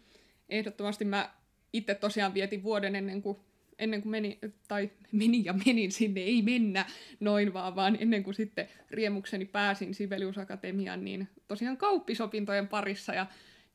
[0.50, 1.30] Ehdottomasti mä
[1.74, 3.38] itse tosiaan vietin vuoden ennen kuin,
[3.80, 6.86] ennen kuin meni, tai menin ja menin sinne, ei mennä
[7.20, 13.26] noin vaan, vaan ennen kuin sitten riemukseni pääsin Sibelius Akatemiaan, niin tosiaan kauppisopintojen parissa ja,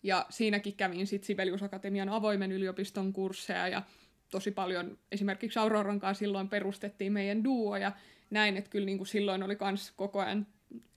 [0.05, 3.83] ja siinäkin kävin sitten Sibelius Akatemian avoimen yliopiston kursseja ja
[4.31, 7.93] tosi paljon, esimerkiksi Auroran kanssa silloin perustettiin meidän duo ja
[8.31, 10.47] näin, että kyllä niin kuin silloin oli myös koko ajan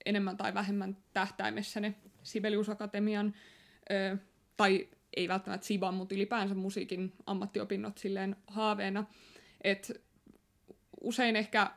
[0.06, 3.34] enemmän tai vähemmän tähtäimessä ne Sibelius Akatemian,
[3.90, 4.16] ö,
[4.56, 9.04] tai ei välttämättä Siban, mutta ylipäänsä musiikin ammattiopinnot silleen haaveena.
[9.64, 10.02] Et
[11.00, 11.70] usein ehkä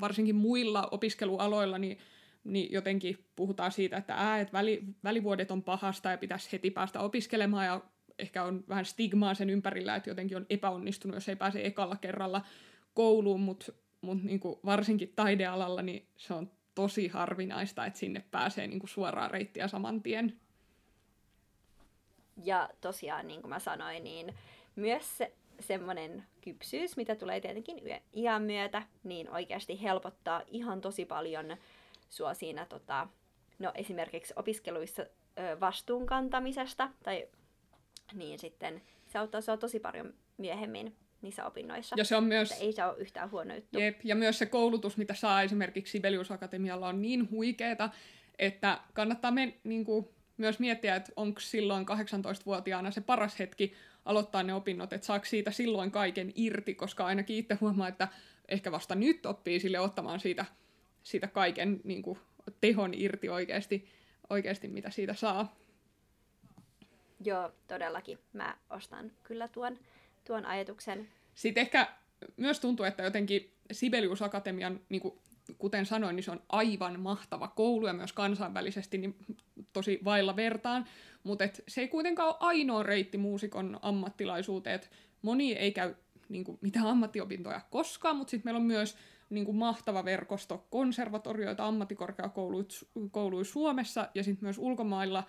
[0.00, 1.98] varsinkin muilla opiskelualoilla niin,
[2.52, 7.00] niin jotenkin puhutaan siitä, että, ää, että väli, välivuodet on pahasta ja pitäisi heti päästä
[7.00, 7.80] opiskelemaan ja
[8.18, 12.42] ehkä on vähän stigmaa sen ympärillä, että jotenkin on epäonnistunut, jos ei pääse ekalla kerralla
[12.94, 18.86] kouluun, mutta mut niinku varsinkin taidealalla niin se on tosi harvinaista, että sinne pääsee niinku
[18.86, 20.40] suoraan reittiä saman tien.
[22.44, 24.34] Ja tosiaan, niin kuin mä sanoin, niin
[24.76, 27.80] myös se, semmoinen kypsyys, mitä tulee tietenkin
[28.16, 31.56] iän myötä, niin oikeasti helpottaa ihan tosi paljon
[32.08, 33.08] sua siinä tota,
[33.58, 37.28] no esimerkiksi opiskeluissa ö, vastuun kantamisesta, tai
[38.14, 41.96] niin sitten se auttaa sua tosi paljon myöhemmin niissä opinnoissa.
[41.98, 42.50] Ja se on myös...
[42.50, 43.78] Että ei se ole yhtään huono juttu.
[43.78, 47.90] Jep, ja myös se koulutus, mitä saa esimerkiksi Sibelius Akatemialla on niin huikeeta,
[48.38, 54.42] että kannattaa men, niin kuin, myös miettiä, että onko silloin 18-vuotiaana se paras hetki aloittaa
[54.42, 58.08] ne opinnot, että saako siitä silloin kaiken irti, koska ainakin itse huomaa, että
[58.48, 60.44] ehkä vasta nyt oppii sille ottamaan siitä,
[61.08, 62.18] siitä kaiken niin kuin,
[62.60, 63.88] tehon irti oikeasti,
[64.30, 65.56] oikeasti, mitä siitä saa.
[67.24, 68.18] Joo, todellakin.
[68.32, 69.78] Mä ostan kyllä tuon,
[70.26, 71.08] tuon ajatuksen.
[71.34, 71.88] Sitten ehkä
[72.36, 75.18] myös tuntuu, että jotenkin Sibelius Akatemian, niin kuin,
[75.58, 79.16] kuten sanoin, niin se on aivan mahtava koulu ja myös kansainvälisesti niin
[79.72, 80.84] tosi vailla vertaan,
[81.22, 84.88] mutta et se ei kuitenkaan ole ainoa reitti muusikon ammattilaisuuteen, että
[85.22, 85.94] moni ei käy
[86.28, 88.96] niin kuin, mitään ammattiopintoja koskaan, mutta sitten meillä on myös
[89.30, 95.24] niin kuin, mahtava verkosto konservatorioita, ammattikorkeakouluja Suomessa ja sitten myös ulkomailla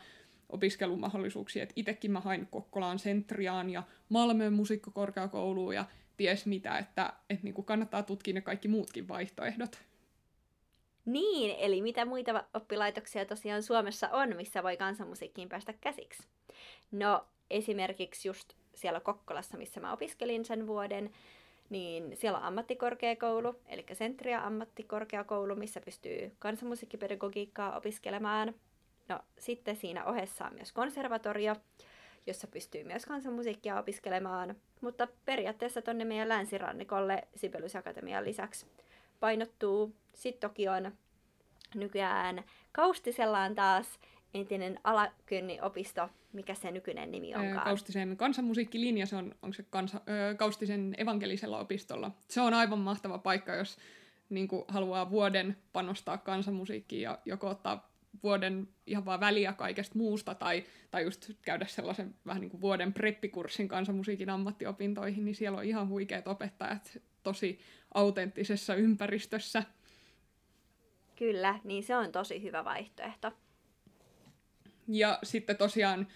[0.50, 1.64] opiskelumahdollisuuksia.
[1.64, 5.86] Et itekin mä hain Kokkolaan Sentriaan ja Malmöön musiikkokorkeakouluun ja
[6.18, 9.82] ties mitä, että et niinku kannattaa tutkia ne kaikki muutkin vaihtoehdot.
[11.06, 16.28] Niin, eli mitä muita oppilaitoksia tosiaan Suomessa on, missä voi kansanmusiikkiin päästä käsiksi?
[16.92, 21.10] No esimerkiksi just siellä Kokkolassa, missä mä opiskelin sen vuoden,
[21.69, 28.55] niin siellä on ammattikorkeakoulu, eli Sentria ammattikorkeakoulu, missä pystyy kansanmusiikkipedagogiikkaa opiskelemaan.
[29.08, 31.55] No sitten siinä ohessa on myös konservatorio,
[32.27, 38.65] jossa pystyy myös kansanmusiikkia opiskelemaan, mutta periaatteessa tonne meidän länsirannikolle Sibelius Akatemian lisäksi
[39.19, 39.95] painottuu.
[40.13, 40.91] Sitten toki on
[41.75, 43.99] nykyään Kaustisellaan taas
[44.34, 47.63] entinen Alakynni-opisto, mikä se nykyinen nimi onkaan?
[47.63, 52.12] Kaustisen kansanmusiikkilinja, se on, onko se kansa, ö, Kaustisen evankelisella opistolla.
[52.28, 53.78] Se on aivan mahtava paikka, jos
[54.30, 57.89] niin kuin, haluaa vuoden panostaa kansanmusiikkiin ja joko ottaa
[58.24, 62.94] vuoden ihan vaan väliä kaikesta muusta tai, tai just käydä sellaisen vähän niin kuin vuoden
[62.94, 67.60] preppikurssin kansanmusiikin ammattiopintoihin, niin siellä on ihan huikeat opettajat tosi
[67.94, 69.63] autenttisessa ympäristössä.
[71.15, 73.32] Kyllä, niin se on tosi hyvä vaihtoehto.
[74.89, 76.08] Ja sitten tosiaan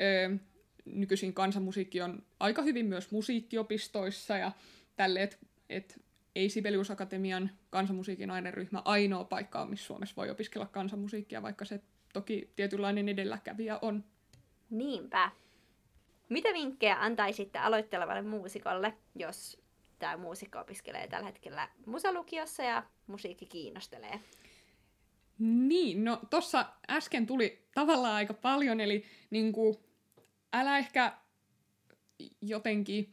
[0.00, 0.36] ö,
[0.84, 4.52] nykyisin kansanmusiikki on aika hyvin myös musiikkiopistoissa ja
[4.96, 5.36] tälle, että
[5.68, 6.02] et
[6.34, 11.80] ei Sibelius Akatemian kansanmusiikin aineryhmä ainoa paikka on, missä Suomessa voi opiskella kansanmusiikkia, vaikka se
[12.12, 14.04] toki tietynlainen edelläkävijä on.
[14.70, 15.30] Niinpä.
[16.28, 19.62] Mitä vinkkejä antaisitte aloittelevalle muusikolle, jos
[19.98, 24.20] tämä muusikko opiskelee tällä hetkellä musalukiossa ja musiikki kiinnostelee?
[25.38, 29.76] Niin, no tossa äsken tuli tavallaan aika paljon, eli niin kuin,
[30.52, 31.12] älä ehkä
[32.40, 33.12] jotenkin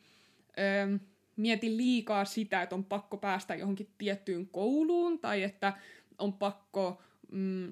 [0.60, 0.98] öö,
[1.36, 5.74] mieti liikaa sitä, että on pakko päästä johonkin tiettyyn kouluun tai että
[6.18, 7.02] on pakko
[7.32, 7.72] mm,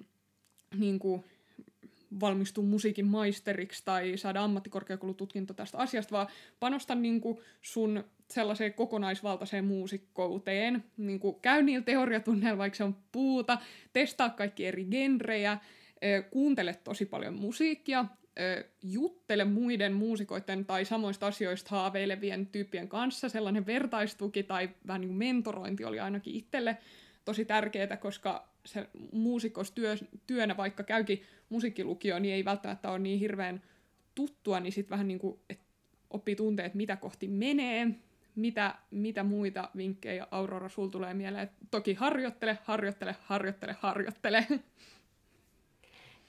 [0.77, 1.23] niin kuin,
[2.19, 6.27] valmistua musiikin maisteriksi tai saada ammattikorkeakoulututkinto tästä asiasta, vaan
[6.59, 10.83] panosta niin kuin, sun sellaiseen kokonaisvaltaiseen muusikkouteen.
[10.97, 13.57] Niin kuin, käy niillä teoriatunneilla, vaikka se on puuta,
[13.93, 15.57] testaa kaikki eri genrejä,
[16.31, 18.05] kuuntele tosi paljon musiikkia,
[18.83, 23.29] juttele muiden muusikoiden tai samoista asioista haaveilevien tyyppien kanssa.
[23.29, 26.77] Sellainen vertaistuki tai vähän niin kuin mentorointi oli ainakin itselle
[27.25, 29.95] tosi tärkeää, koska se muusikos työ,
[30.27, 33.61] työnä, vaikka käykin musiikkilukio, niin ei välttämättä ole niin hirveän
[34.15, 35.63] tuttua, niin sitten vähän niin kuin, että
[36.09, 37.87] oppii tunteet, mitä kohti menee,
[38.37, 41.49] mitä, mitä muita vinkkejä Aurora sul tulee mieleen.
[41.71, 44.47] Toki harjoittele, harjoittele, harjoittele, harjoittele.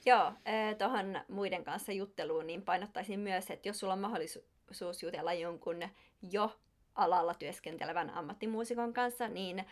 [0.05, 0.33] Joo,
[0.77, 5.77] tuohon muiden kanssa jutteluun, niin painottaisin myös, että jos sulla on mahdollisuus jutella jonkun
[6.31, 6.59] jo
[6.95, 9.65] alalla työskentelevän ammattimuusikon kanssa, niin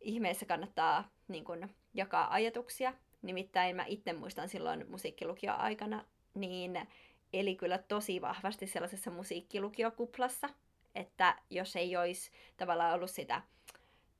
[0.00, 2.94] ihmeessä kannattaa niin kun, jakaa ajatuksia.
[3.22, 6.88] Nimittäin mä itse muistan silloin musiikkilukio-aikana, niin
[7.32, 10.48] eli kyllä tosi vahvasti sellaisessa musiikkilukiokuplassa,
[10.96, 13.42] että jos ei olisi tavallaan ollut sitä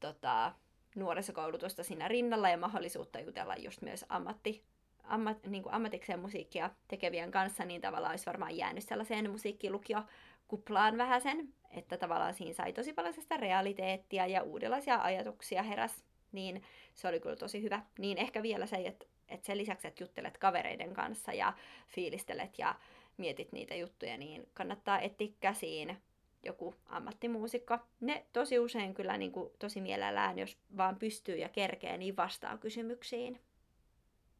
[0.00, 0.52] tota,
[0.96, 4.64] nuorisokoulutusta siinä rinnalla ja mahdollisuutta jutella just myös ammatti,
[5.04, 11.20] ammat, niin kuin ammatikseen musiikkia tekevien kanssa, niin tavallaan olisi varmaan jäänyt sellaiseen musiikkilukio-kuplaan vähän
[11.20, 16.62] sen, että tavallaan siinä sai tosi paljon sitä realiteettia ja uudenlaisia ajatuksia heräs, niin
[16.94, 17.82] se oli kyllä tosi hyvä.
[17.98, 21.52] Niin ehkä vielä se, että, että sen lisäksi, että juttelet kavereiden kanssa ja
[21.88, 22.74] fiilistelet ja
[23.16, 25.96] mietit niitä juttuja, niin kannattaa etsiä käsiin
[26.46, 27.78] joku ammattimuusikko.
[28.00, 32.58] Ne tosi usein kyllä niin kuin, tosi mielellään, jos vaan pystyy ja kerkee, niin vastaa
[32.58, 33.40] kysymyksiin.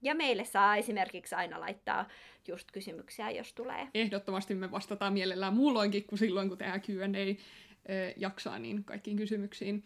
[0.02, 2.08] Ja meille saa esimerkiksi aina laittaa
[2.48, 3.88] just kysymyksiä, jos tulee.
[3.94, 9.84] Ehdottomasti me vastataan mielellään muulloinkin kuin silloin, kun tehdään Q&A-jaksaa, niin kaikkiin kysymyksiin.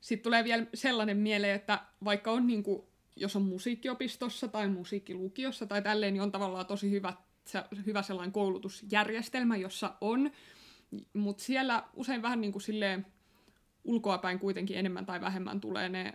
[0.00, 2.82] Sitten tulee vielä sellainen mieleen, että vaikka on niin kuin,
[3.16, 7.12] jos on musiikkiopistossa tai musiikkilukiossa tai tälleen, niin on tavallaan tosi hyvä,
[7.86, 10.30] hyvä sellainen koulutusjärjestelmä, jossa on,
[11.12, 13.06] mutta siellä usein vähän niin kuin silleen
[13.84, 16.12] ulkoapäin kuitenkin enemmän tai vähemmän tulee ne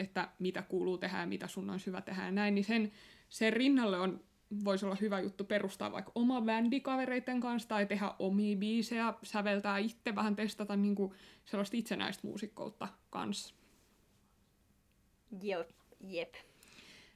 [0.00, 2.92] että mitä kuuluu tehdä ja mitä sun on hyvä tehdä ja näin, niin sen,
[3.28, 4.24] sen rinnalle on,
[4.64, 9.78] voisi olla hyvä juttu perustaa vaikka oma bändi kavereiden kanssa tai tehdä omia biisejä, säveltää
[9.78, 11.12] itse, vähän testata niin kuin
[11.44, 13.54] sellaista itsenäistä muusikkoutta kanssa.
[15.42, 15.70] Jep.
[16.00, 16.34] Jep.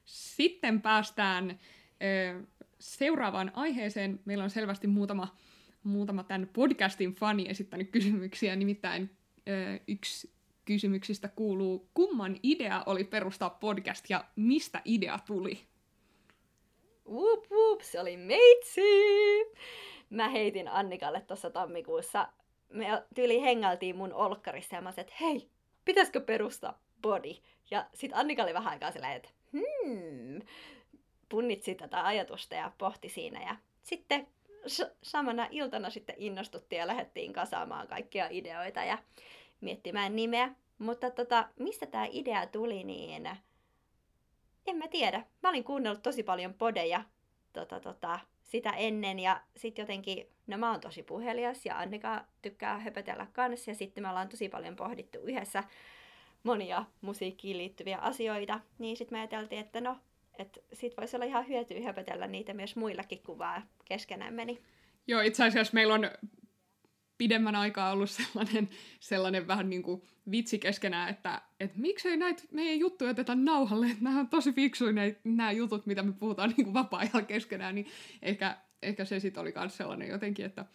[0.05, 1.59] Sitten päästään
[2.03, 2.43] ö,
[2.79, 4.19] seuraavaan aiheeseen.
[4.25, 5.35] Meillä on selvästi muutama,
[5.83, 9.09] muutama tämän podcastin fani esittänyt kysymyksiä, nimittäin
[9.47, 10.31] ö, yksi
[10.65, 15.59] kysymyksistä kuuluu, kumman idea oli perustaa podcast ja mistä idea tuli?
[17.09, 18.81] Whoop whoop, se oli meitsi!
[20.09, 22.27] Mä heitin Annikalle tuossa tammikuussa.
[22.73, 25.49] Me tyyli hengaltiin mun olkkarissa ja mä sanoin, että hei,
[25.85, 27.35] pitäisikö perustaa body?
[27.71, 30.41] Ja sit Annika oli vähän aikaa silleen, että hmm,
[31.29, 33.41] punnitsi tätä ajatusta ja pohti siinä.
[33.41, 34.27] Ja sitten
[35.03, 38.97] samana iltana sitten innostuttiin ja lähdettiin kasaamaan kaikkia ideoita ja
[39.61, 40.55] miettimään nimeä.
[40.77, 43.29] Mutta tota, mistä tämä idea tuli, niin
[44.67, 45.25] en mä tiedä.
[45.43, 47.03] Mä olin kuunnellut tosi paljon podeja
[47.53, 52.79] tota, tota, sitä ennen ja sitten jotenkin, no mä oon tosi puhelias ja Annika tykkää
[52.79, 55.63] höpötellä kanssa ja sitten me ollaan tosi paljon pohdittu yhdessä
[56.43, 59.97] monia musiikkiin liittyviä asioita, niin sitten me ajateltiin, että no,
[60.39, 64.61] että sit voisi olla ihan hyötyä höpötellä niitä myös muillakin kuvaa keskenään meni.
[65.07, 66.09] Joo, itse asiassa meillä on
[67.17, 72.79] pidemmän aikaa ollut sellainen, sellainen vähän niin kuin vitsi keskenään, että, että miksei näitä meidän
[72.79, 76.73] juttuja oteta nauhalle, että nämä on tosi fiksuja nämä jutut, mitä me puhutaan niin kuin
[76.73, 77.87] vapaa-ajalla keskenään, niin
[78.21, 80.65] ehkä, ehkä se sitten oli myös sellainen jotenkin, että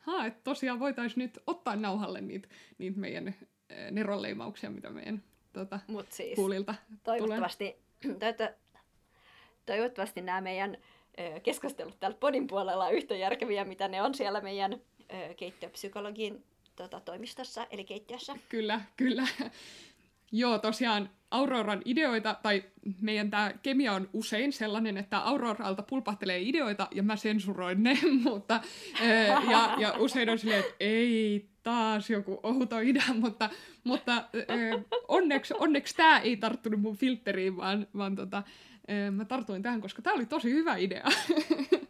[0.00, 2.48] haa, että tosiaan voitaisiin nyt ottaa nauhalle niitä,
[2.78, 5.22] niitä meidän eh, neronleimauksia, mitä meidän
[5.52, 6.74] tota, Mut siis, kuulilta
[7.04, 8.18] toivottavasti, tulee.
[8.18, 8.63] toivottavasti
[10.22, 10.76] nämä meidän
[11.42, 14.80] keskustelut täällä podin puolella on yhtä järkeviä, mitä ne on siellä meidän
[15.36, 16.44] keittiöpsykologin
[16.76, 18.34] tota, toimistossa, eli keittiössä.
[18.48, 19.26] Kyllä, kyllä.
[20.32, 22.64] Joo, tosiaan Auroran ideoita, tai
[23.00, 28.60] meidän tämä kemia on usein sellainen, että Auroralta pulpahtelee ideoita ja mä sensuroin ne, mutta
[29.50, 33.50] ja, ja usein on silleen, että ei taas joku outo idea, mutta,
[33.84, 34.24] mutta
[35.08, 38.42] onneksi, onneksi tämä ei tarttunut mun filtteriin, vaan, vaan tota,
[39.10, 41.04] mä tartuin tähän, koska tämä oli tosi hyvä idea.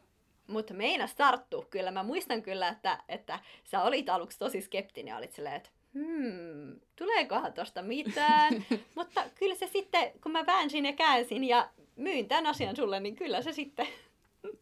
[0.47, 1.91] Mutta meinas tarttu kyllä.
[1.91, 6.81] Mä muistan kyllä, että, että sä olit aluksi tosi skeptinen ja olit silleen, että hmm,
[6.97, 8.65] tuleekohan tosta mitään.
[8.97, 13.17] Mutta kyllä se sitten, kun mä väänsin ja käänsin ja myin tämän asian sulle, niin
[13.17, 13.87] kyllä se sitten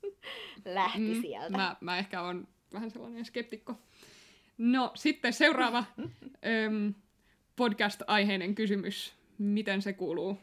[0.64, 1.57] lähti mm, sieltä.
[1.57, 3.74] Mä, mä ehkä on vähän sellainen skeptikko.
[4.59, 5.84] No sitten seuraava
[6.66, 6.94] öm,
[7.57, 9.12] podcast-aiheinen kysymys.
[9.38, 10.38] Miten se kuuluu?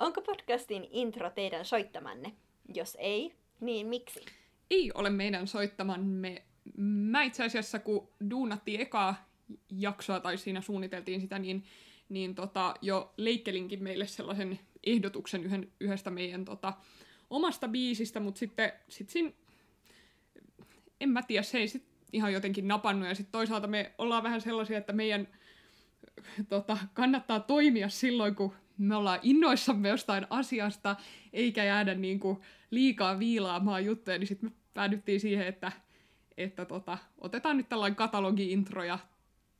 [0.00, 2.32] Onko podcastin intro teidän soittamanne?
[2.74, 4.20] Jos ei, niin miksi?
[4.70, 6.42] Ei ole meidän soittamamme.
[6.76, 9.28] Mä itse asiassa, kun duunattiin ekaa
[9.70, 11.64] jaksoa tai siinä suunniteltiin sitä, niin,
[12.08, 16.72] niin tota, jo leikkelinkin meille sellaisen ehdotuksen yhden, yhdestä meidän tota,
[17.30, 19.30] omasta biisistä, mutta sitten sit siinä,
[21.00, 23.08] en mä tiedä, se ei sit ihan jotenkin napannut.
[23.08, 25.28] Ja sitten toisaalta me ollaan vähän sellaisia, että meidän
[26.48, 30.96] tota, kannattaa toimia silloin, kun me ollaan innoissamme jostain asiasta,
[31.32, 35.72] eikä jäädä niin kuin liikaa viilaamaan juttuja, niin sitten me päädyttiin siihen, että,
[36.36, 38.98] että tota, otetaan nyt tällainen katalogi-intro ja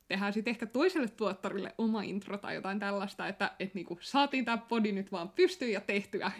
[0.07, 4.57] tehdään sitten ehkä toiselle tuottarille oma intro tai jotain tällaista, että et niinku, saatiin tämä
[4.57, 6.31] podi nyt vaan pystyyn ja tehtyä.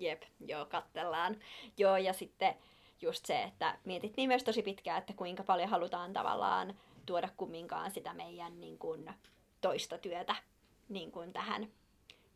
[0.00, 1.36] Jep, joo, kattellaan.
[1.78, 2.54] Joo, ja sitten
[3.02, 6.74] just se, että mietittiin myös tosi pitkään, että kuinka paljon halutaan tavallaan
[7.06, 9.10] tuoda kumminkaan sitä meidän niin kuin,
[9.60, 10.36] toista työtä
[10.88, 11.68] niin kuin tähän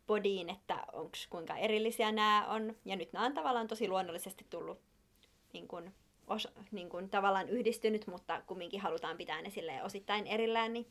[0.06, 2.76] podiin, että onko kuinka erillisiä nämä on.
[2.84, 4.80] Ja nyt nämä on tavallaan tosi luonnollisesti tullut
[5.52, 5.94] niin kuin,
[6.26, 10.86] os, niin kuin, tavallaan yhdistynyt, mutta kumminkin halutaan pitää ne silleen osittain erillään, niin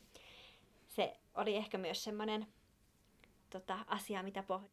[0.88, 2.46] se oli ehkä myös semmoinen
[3.50, 4.70] tota, asia, mitä pohdin.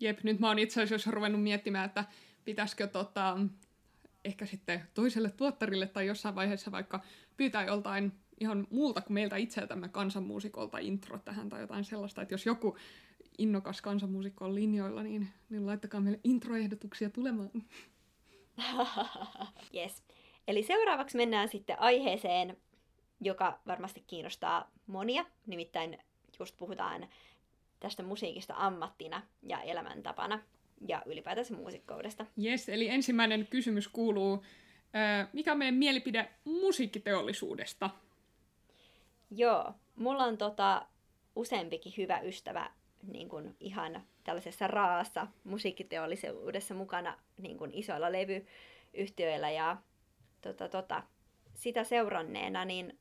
[0.00, 2.04] Jep, nyt mä oon itse asiassa ruvennut miettimään, että
[2.44, 3.36] pitäisikö tota,
[4.24, 7.00] ehkä sitten toiselle tuottarille tai jossain vaiheessa vaikka
[7.36, 12.46] pyytää joltain ihan muulta kuin meiltä itseltämme kansanmuusikolta intro tähän tai jotain sellaista, että jos
[12.46, 12.76] joku
[13.38, 17.50] innokas kansanmuusikko on linjoilla, niin, niin laittakaa meille introehdotuksia tulemaan.
[19.76, 20.02] yes.
[20.48, 22.56] Eli seuraavaksi mennään sitten aiheeseen,
[23.20, 25.98] joka varmasti kiinnostaa monia, nimittäin
[26.38, 27.08] just puhutaan
[27.80, 30.42] tästä musiikista ammattina ja elämäntapana
[30.88, 32.26] ja ylipäätänsä muusikkoudesta.
[32.44, 34.44] Yes, eli ensimmäinen kysymys kuuluu,
[35.32, 37.90] mikä on meidän mielipide musiikkiteollisuudesta?
[39.30, 40.86] Joo, mulla on tota,
[41.36, 42.70] useampikin hyvä ystävä
[43.02, 49.76] niin kuin ihan tällaisessa raassa musiikkiteollisuudessa mukana niin kuin isoilla levyyhtiöillä ja
[50.40, 51.02] tota, tota,
[51.54, 52.98] sitä seuranneena, niin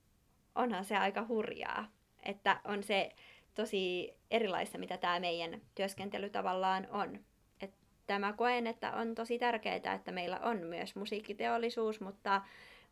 [0.55, 1.91] onhan se aika hurjaa,
[2.23, 3.11] että on se
[3.55, 7.19] tosi erilaista, mitä tämä meidän työskentely tavallaan on.
[7.61, 12.41] että mä koen, että on tosi tärkeää, että meillä on myös musiikkiteollisuus, mutta,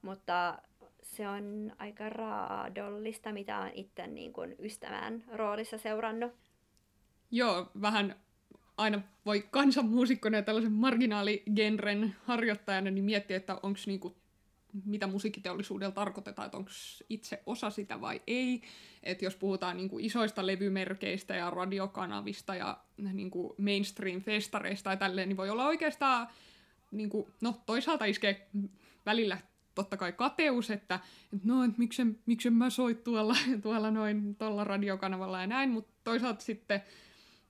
[0.02, 0.58] mutta
[1.06, 6.32] se on aika raadollista, mitä on itse niin kuin ystävän roolissa seurannut.
[7.32, 8.16] Joo, vähän
[8.78, 14.16] aina voi kansanmuusikkona ja tällaisen marginaaligenren harjoittajana niin miettiä, että onko niinku,
[14.86, 16.72] mitä musiikkiteollisuudella tarkoitetaan, että onko
[17.10, 18.62] itse osa sitä vai ei.
[19.04, 25.50] Että jos puhutaan niinku isoista levymerkeistä ja radiokanavista ja niinku mainstream-festareista ja tälleen, niin voi
[25.50, 26.28] olla oikeastaan,
[26.92, 28.50] niinku, no toisaalta iskee
[29.06, 29.38] välillä
[29.76, 31.00] totta kai kateus, että,
[31.34, 35.92] että no, että miksen, miksen mä soit tuolla, tuolla noin tuolla radiokanavalla ja näin, mutta
[36.04, 36.82] toisaalta sitten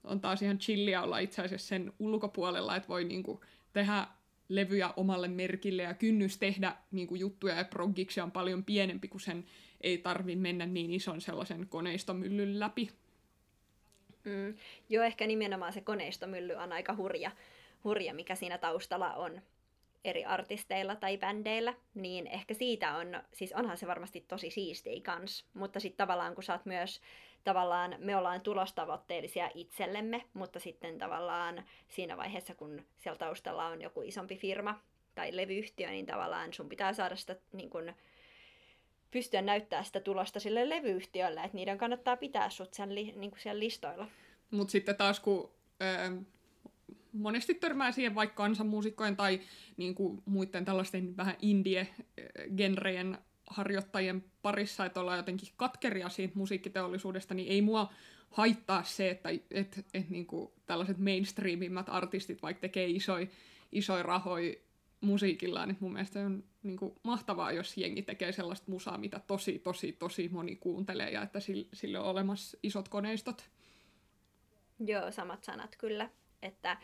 [0.04, 3.40] on taas ihan chillia olla itse asiassa sen ulkopuolella, että voi niinku
[3.72, 4.06] tehdä
[4.48, 9.44] levyjä omalle merkille ja kynnys tehdä niinku juttuja ja proggiksi on paljon pienempi, kun sen
[9.80, 12.90] ei tarvi mennä niin ison sellaisen koneistomyllyn läpi.
[14.24, 14.54] Mm.
[14.88, 17.30] Joo, ehkä nimenomaan se koneistomylly on aika hurja,
[17.84, 19.40] hurja, mikä siinä taustalla on
[20.06, 25.44] eri artisteilla tai bändeillä, niin ehkä siitä on, siis onhan se varmasti tosi siistiä kans,
[25.54, 27.00] mutta sitten tavallaan kun sä oot myös,
[27.44, 34.02] tavallaan me ollaan tulostavoitteellisia itsellemme, mutta sitten tavallaan siinä vaiheessa, kun siellä taustalla on joku
[34.02, 34.80] isompi firma
[35.14, 37.94] tai levyyhtiö, niin tavallaan sun pitää saada sitä niin kun,
[39.10, 44.08] pystyä näyttää sitä tulosta sille levyyhtiölle, että niiden kannattaa pitää sut sen niin siellä listoilla.
[44.50, 45.50] Mutta sitten taas kun
[47.18, 49.40] monesti törmää siihen vaikka kansanmuusikkojen tai
[49.76, 53.18] niin kuin muiden tällaisten vähän indie-genrejen
[53.50, 57.92] harjoittajien parissa, että ollaan jotenkin katkeria siitä musiikkiteollisuudesta, niin ei mua
[58.30, 63.26] haittaa se, että et, et, niin kuin tällaiset mainstreamimmat artistit vaikka tekee isoja
[63.72, 64.62] isoi rahoi
[65.00, 69.58] musiikillaan, niin mun mielestä on niin kuin, mahtavaa, jos jengi tekee sellaista musaa, mitä tosi,
[69.58, 73.50] tosi, tosi moni kuuntelee ja että sille, sille on olemassa isot koneistot.
[74.86, 76.10] Joo, samat sanat kyllä.
[76.42, 76.76] Että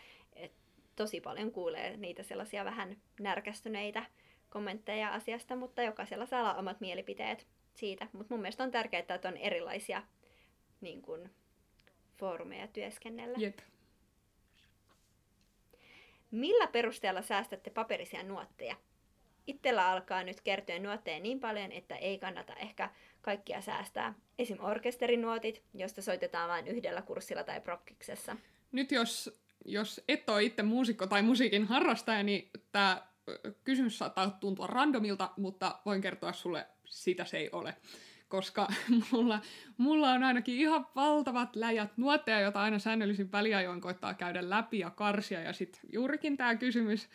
[0.96, 4.04] tosi paljon kuulee niitä sellaisia vähän närkästyneitä
[4.50, 8.08] kommentteja asiasta, mutta jokaisella saa olla omat mielipiteet siitä.
[8.12, 10.02] Mutta mun mielestä on tärkeää, että on erilaisia
[10.80, 11.30] niin kun,
[12.16, 13.38] foorumeja työskennellä.
[13.40, 13.58] Jep.
[16.30, 18.76] Millä perusteella säästätte paperisia nuotteja?
[19.46, 22.90] Itsellä alkaa nyt kertyä nuotteja niin paljon, että ei kannata ehkä
[23.22, 24.14] kaikkia säästää.
[24.38, 24.60] Esim.
[24.60, 28.36] orkesterinuotit, josta soitetaan vain yhdellä kurssilla tai prokkiksessa.
[28.72, 33.02] Nyt jos jos et ole itse muusikko tai musiikin harrastaja, niin tämä
[33.64, 37.76] kysymys saattaa tuntua randomilta, mutta voin kertoa sulle, sitä se ei ole.
[38.28, 38.68] Koska
[39.12, 39.40] mulla,
[39.76, 44.90] mulla on ainakin ihan valtavat läjät nuotteja, joita aina säännöllisin väliajoin koittaa käydä läpi ja
[44.90, 45.40] karsia.
[45.40, 47.08] Ja sitten juurikin tämä kysymys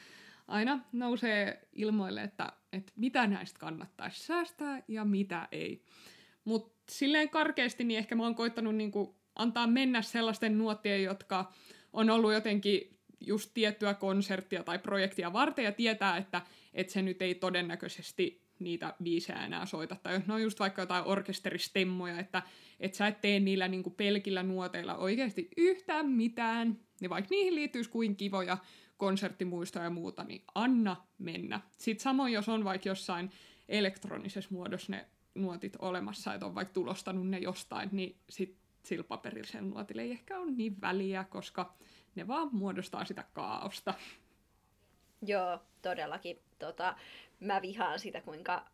[0.48, 5.84] aina nousee ilmoille, että, että mitä näistä kannattaisi säästää ja mitä ei.
[6.44, 11.52] Mutta silleen karkeasti niin ehkä mä oon koittanut niinku antaa mennä sellaisten nuottien, jotka
[11.94, 16.42] on ollut jotenkin just tiettyä konserttia tai projektia varten ja tietää, että,
[16.74, 19.96] että se nyt ei todennäköisesti niitä biisejä enää soita.
[20.04, 22.42] Tai no just vaikka jotain orkesteristemmoja, että,
[22.80, 26.80] että sä et tee niillä niin kuin pelkillä nuoteilla oikeasti yhtään mitään.
[27.02, 28.58] Niin vaikka niihin liittyisi kuin kivoja
[28.98, 31.62] konserttimuistoja ja muuta, niin anna mennä.
[31.78, 33.32] Sitten samoin, jos on vaikka jossain
[33.70, 38.58] elektronisessa muodossa ne nuotit olemassa, että on vaikka tulostanut ne jostain, niin sit
[38.88, 41.74] sillä paperisella nuotilla ei ehkä ole niin väliä, koska
[42.16, 43.94] ne vaan muodostaa sitä kaaosta.
[45.22, 46.40] Joo, todellakin.
[46.60, 46.96] Tota,
[47.40, 48.66] mä vihaan sitä, kuinka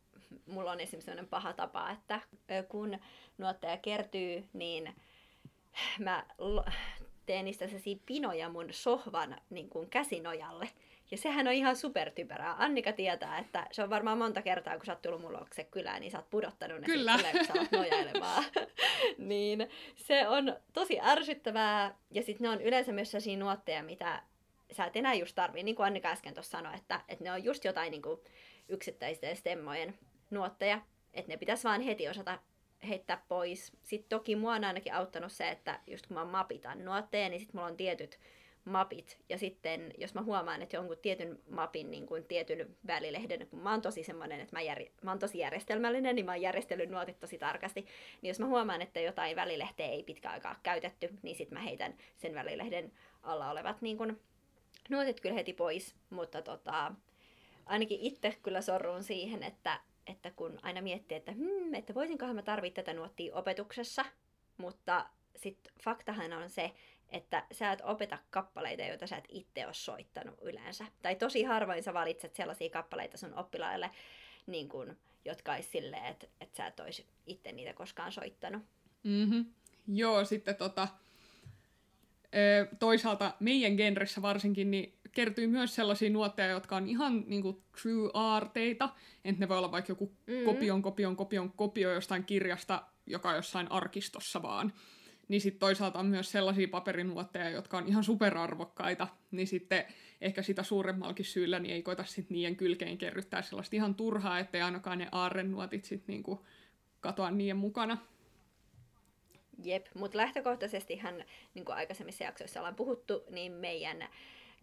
[0.46, 2.22] mulla on esimerkiksi sellainen paha tapa, että
[2.70, 3.00] kun
[3.38, 4.96] nuotteja kertyy, niin
[6.00, 6.26] mä
[7.26, 7.66] teen niistä
[8.06, 10.70] pinoja mun sohvan niin kuin käsinojalle.
[11.12, 12.56] Ja sehän on ihan supertyperää.
[12.58, 16.02] Annika tietää, että se on varmaan monta kertaa, kun sä oot tullut mulla luokse kylään,
[16.02, 17.18] niin sä oot pudottanut ne Kyllä.
[17.18, 18.44] Sille, kun sä oot nojailemaan.
[19.18, 21.96] niin se on tosi ärsyttävää.
[22.12, 24.24] Ja sitten ne on yleensä myös sellaisia nuotteja, mitä
[24.72, 27.44] sä et enää just tarvii, niin kuin Annika äsken tuossa sanoi, että, että ne on
[27.44, 28.20] just jotain niin kuin
[28.70, 30.00] yksittäisten stemmojen
[30.32, 30.82] nuotteja,
[31.14, 32.40] että ne pitäisi vaan heti osata
[32.88, 33.72] heittää pois.
[33.84, 37.56] Sitten toki mua on ainakin auttanut se, että just kun mä mapitan nuotteja, niin sitten
[37.58, 38.20] mulla on tietyt
[38.66, 39.20] mapit.
[39.30, 43.72] Ja sitten jos mä huomaan, että jonkun tietyn mapin niin kuin tietyn välilehden, kun mä
[43.72, 47.20] oon tosi semmoinen, että mä, jär, mä oon tosi järjestelmällinen, niin mä oon järjestellyt nuotit
[47.20, 47.86] tosi tarkasti.
[48.22, 51.96] Niin jos mä huomaan, että jotain välilehteä ei pitkä aikaa käytetty, niin sitten mä heitän
[52.18, 52.92] sen välilehden
[53.24, 54.22] alla olevat niin kuin,
[54.90, 55.96] nuotit kyllä heti pois.
[56.10, 56.94] Mutta tota,
[57.66, 62.42] ainakin itse kyllä sorruun siihen, että että kun aina miettii, että, hmm, että voisinkohan mä
[62.42, 64.06] tarvitse tätä nuottia opetuksessa,
[64.58, 65.06] mutta
[65.36, 66.72] sitten faktahan on se,
[67.10, 70.86] että sä et opeta kappaleita, joita sä et itse ole soittanut yleensä.
[71.02, 73.92] Tai tosi harvoin sä valitset sellaisia kappaleita sun oppilaille,
[74.48, 78.62] niin kun, jotka olisi silleen, että, että sä et olisi itse niitä koskaan soittanut.
[79.04, 79.46] Mm-hmm.
[79.88, 80.88] Joo, sitten tota,
[82.80, 88.10] toisaalta meidän genressä varsinkin, niin kertyy myös sellaisia nuotteja, jotka on ihan niin kuin, true
[88.14, 88.90] arteita,
[89.26, 90.46] että ne voi olla vaikka joku mm-hmm.
[90.46, 94.74] kopion, kopion, kopion, kopio jostain kirjasta, joka on jossain arkistossa vaan.
[95.28, 99.86] Niin sitten toisaalta on myös sellaisia paperinuotteja, jotka on ihan superarvokkaita, niin sitten
[100.22, 104.62] ehkä sitä suuremmallakin syyllä niin ei koita sitten niiden kylkeen kerryttää sellaista ihan turhaa, ettei
[104.62, 106.46] ainakaan ne aarrenuotit sitten niinku
[107.00, 107.98] katoa niiden mukana.
[109.64, 114.08] Jep, mutta lähtökohtaisestihan, niin kuin aikaisemmissa jaksoissa ollaan puhuttu, niin meidän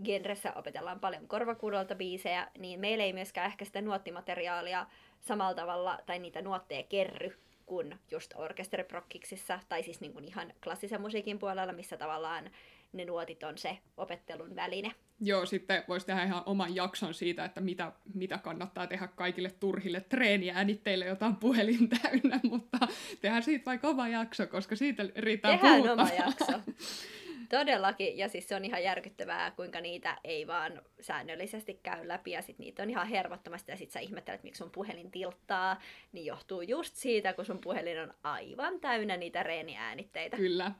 [0.04, 4.86] genressä opetellaan paljon korvakuudolta biisejä, niin meillä ei myöskään ehkä sitä nuottimateriaalia
[5.20, 7.38] samalla tavalla, tai niitä nuotteja kerry,
[7.70, 12.50] kuin just orkesteriprokkiksissa, tai siis niin kuin ihan klassisen musiikin puolella, missä tavallaan
[12.92, 14.92] ne nuotit on se opettelun väline.
[15.20, 20.00] Joo, sitten voisi tehdä ihan oman jakson siitä, että mitä, mitä kannattaa tehdä kaikille turhille
[20.00, 22.78] treeniäänitteille, jota on puhelin täynnä, mutta
[23.20, 25.92] tehdään siitä vaikka oma jakso, koska siitä riittää Tehdään puhuta.
[25.92, 26.52] oma jakso.
[27.50, 32.42] Todellakin, ja siis se on ihan järkyttävää, kuinka niitä ei vaan säännöllisesti käy läpi, ja
[32.42, 35.80] sitten niitä on ihan hervottomasti, ja sitten sä ihmettelet, miksi sun puhelin tilttaa,
[36.12, 40.36] niin johtuu just siitä, kun sun puhelin on aivan täynnä niitä reeniäänitteitä.
[40.36, 40.72] Kyllä.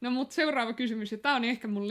[0.00, 1.88] No mut seuraava kysymys, ja tää on ehkä mun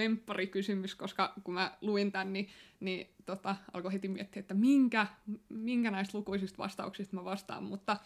[0.51, 2.49] kysymys, koska kun mä luin tän, niin,
[2.80, 5.07] niin tota, alkoi heti miettiä, että minkä,
[5.49, 7.97] minkä näistä lukuisista vastauksista mä vastaan, mutta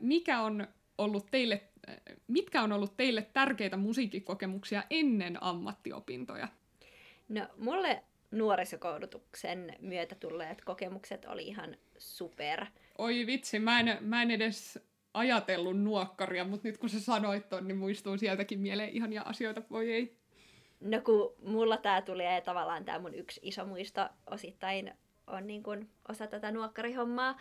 [0.00, 0.68] mikä on
[0.98, 1.62] ollut teille,
[2.28, 6.48] mitkä on ollut teille tärkeitä musiikkikokemuksia ennen ammattiopintoja?
[7.28, 12.66] No mulle nuorisokoulutuksen myötä tulleet kokemukset oli ihan super.
[12.98, 14.78] Oi vitsi, mä en, mä en edes
[15.14, 19.92] ajatellut nuokkaria, mutta nyt kun sä sanoit ton, niin muistuu sieltäkin mieleen ihania asioita, voi
[19.92, 20.16] ei.
[20.80, 24.92] No kun mulla tää tulee tavallaan tää mun yksi iso muisto osittain
[25.26, 27.38] on niin kun osa tätä nuokkarihommaa,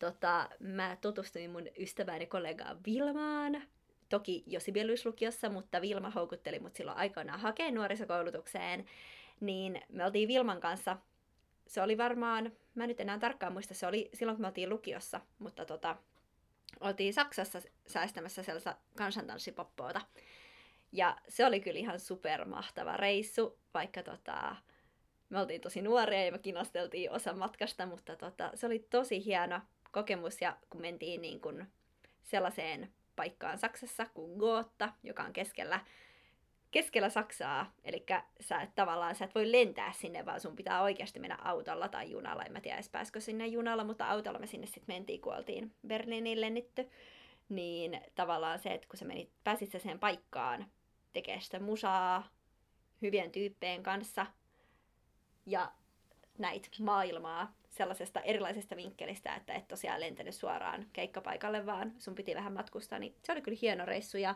[0.00, 3.62] tota, mä tutustuin mun ystäväni kollegaan Vilmaan,
[4.08, 8.84] toki jo Sibeliuslukiossa, mutta Vilma houkutteli mut silloin aikoinaan hakea nuorisokoulutukseen,
[9.40, 10.96] niin me oltiin Vilman kanssa,
[11.66, 15.20] se oli varmaan, mä nyt enää tarkkaan muista, se oli silloin kun me oltiin lukiossa,
[15.38, 15.96] mutta tota,
[16.80, 20.00] oltiin Saksassa säästämässä sellaista kansantanssipoppoota.
[20.92, 24.56] Ja se oli kyllä ihan supermahtava reissu, vaikka tota,
[25.28, 29.60] me oltiin tosi nuoria ja me kinasteltiin osa matkasta, mutta tota, se oli tosi hieno
[29.90, 31.66] kokemus ja kun mentiin niin kuin
[32.22, 35.80] sellaiseen paikkaan Saksassa kuin Gootta, joka on keskellä,
[36.70, 37.72] keskellä Saksaa.
[37.84, 38.06] Eli
[38.40, 42.10] sä et tavallaan sä et voi lentää sinne, vaan sun pitää oikeasti mennä autolla tai
[42.10, 42.42] junalla.
[42.42, 45.74] En mä tiedä edes pääskö sinne junalla, mutta autolla me sinne sitten mentiin, kun oltiin
[45.86, 46.90] Berliiniin lennitty.
[47.48, 50.66] Niin tavallaan se, että kun sä menit, pääsit sen paikkaan
[51.12, 52.28] tekemään sitä musaa
[53.02, 54.26] hyvien tyyppeen kanssa
[55.46, 55.72] ja
[56.38, 62.52] näitä maailmaa, sellaisesta erilaisesta vinkkelistä, että et tosiaan lentänyt suoraan keikkapaikalle, vaan sun piti vähän
[62.52, 64.34] matkustaa, niin se oli kyllä hieno reissu ja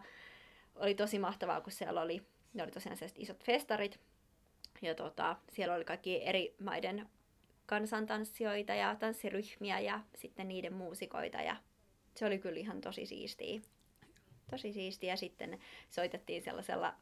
[0.75, 2.23] oli tosi mahtavaa, kun siellä oli,
[2.55, 4.01] ne oli tosiaan sellaiset isot festarit,
[4.83, 7.09] ja tota, siellä oli kaikki eri maiden
[7.67, 11.57] kansantanssijoita ja tanssiryhmiä ja sitten niiden muusikoita ja
[12.15, 13.61] se oli kyllä ihan tosi siistiä.
[14.51, 15.59] Tosi siistiä ja sitten
[15.91, 16.95] soitettiin sellaisella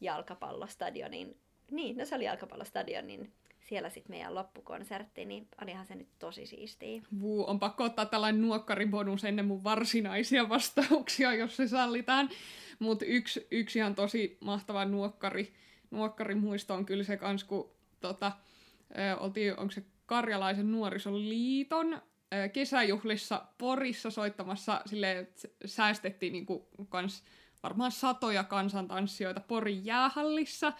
[0.00, 1.36] jalkapallostadionin
[1.70, 3.32] niin, no se oli jalkapallostadion, niin
[3.68, 7.02] siellä sitten meidän loppukonsertti, niin olihan se nyt tosi siistiä.
[7.20, 12.28] Vuu, on pakko ottaa tällainen nuokkaribonus ennen mun varsinaisia vastauksia, jos se sallitaan.
[12.78, 15.52] Mutta yksi, yksi ihan tosi mahtava nuokkari,
[15.90, 18.32] nuokkarimuisto on kyllä se kans, kun tota,
[18.90, 22.02] ö, oltiin, onko se Karjalaisen nuorisoliiton
[22.52, 25.28] kesäjuhlissa Porissa soittamassa, sille
[25.64, 27.24] säästettiin niinku kans
[27.62, 30.72] varmaan satoja kansantanssijoita Porin jäähallissa,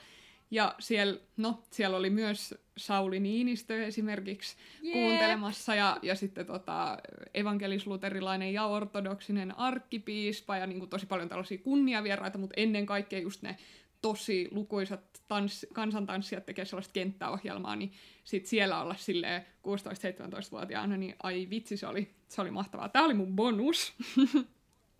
[0.51, 4.93] ja siellä, no, siellä oli myös Sauli Niinistö esimerkiksi Jeep.
[4.93, 6.99] kuuntelemassa ja, ja sitten tota,
[7.35, 13.43] evankelisluterilainen ja ortodoksinen arkkipiispa ja niin kuin, tosi paljon tällaisia kunniavieraita, mutta ennen kaikkea just
[13.43, 13.57] ne
[14.03, 17.93] tosi lukuisat tans, kansantanssijat tekee sellaista kenttäohjelmaa, niin
[18.25, 22.89] sit siellä olla silleen 16-17-vuotiaana, niin ai vitsi, se oli, se oli mahtavaa.
[22.89, 23.95] Tämä oli mun bonus.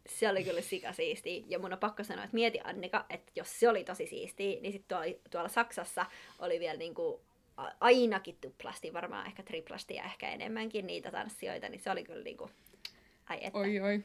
[0.09, 1.45] se oli kyllä sika siistiä.
[1.49, 4.73] Ja mun on pakko sanoa, että mieti Annika, että jos se oli tosi siistiä, niin
[4.73, 6.07] sitten tuolla, tuolla Saksassa
[6.39, 7.21] oli vielä niinku
[7.81, 12.51] ainakin tuplasti, varmaan ehkä triplasti ja ehkä enemmänkin niitä tanssijoita, niin se oli kyllä niinku,
[13.29, 13.59] ai että.
[13.59, 14.05] Oi oi.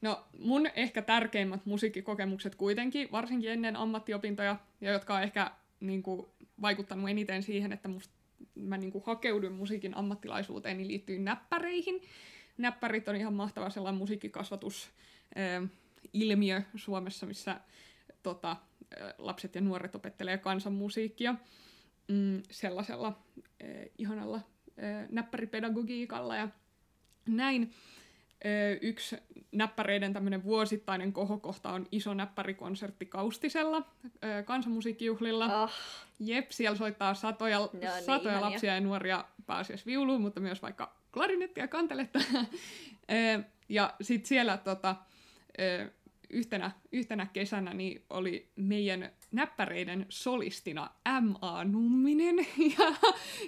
[0.00, 6.26] No mun ehkä tärkeimmät musiikkikokemukset kuitenkin, varsinkin ennen ammattiopintoja, ja jotka on ehkä niin kuin,
[6.62, 8.14] vaikuttanut eniten siihen, että musta,
[8.54, 12.02] mä niin kuin, hakeudun musiikin ammattilaisuuteen, niin liittyy näppäreihin.
[12.58, 14.90] Näppärit on ihan mahtava sellainen musiikkikasvatus
[16.12, 17.60] ilmiö Suomessa, missä
[18.22, 18.56] tota,
[19.18, 21.34] lapset ja nuoret opettelee kansanmusiikkia
[22.08, 23.68] mm, sellaisella äh,
[23.98, 26.48] ihanalla äh, näppäripedagogiikalla ja
[27.28, 27.74] näin.
[28.80, 29.16] Yksi
[29.52, 35.62] näppäreiden tämmöinen vuosittainen kohokohta on iso näppärikonsertti Kaustisella äh, kansanmusiikkijuhlilla.
[35.62, 35.70] Oh.
[36.18, 40.96] Jep, siellä soittaa satoja, no, niin, satoja lapsia ja nuoria pääasiassa viuluun, mutta myös vaikka
[41.12, 42.18] klarinettia ja kanteletta.
[43.68, 44.96] ja sitten siellä tota,
[46.30, 50.90] yhtenä, yhtenä kesänä niin oli meidän näppäreiden solistina
[51.20, 51.64] M.A.
[51.64, 52.36] Numminen,
[52.78, 52.94] ja,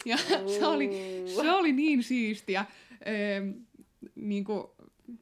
[0.05, 0.17] ja
[0.59, 0.91] se, oli,
[1.35, 2.65] se oli niin siistiä
[4.15, 4.65] niin kuin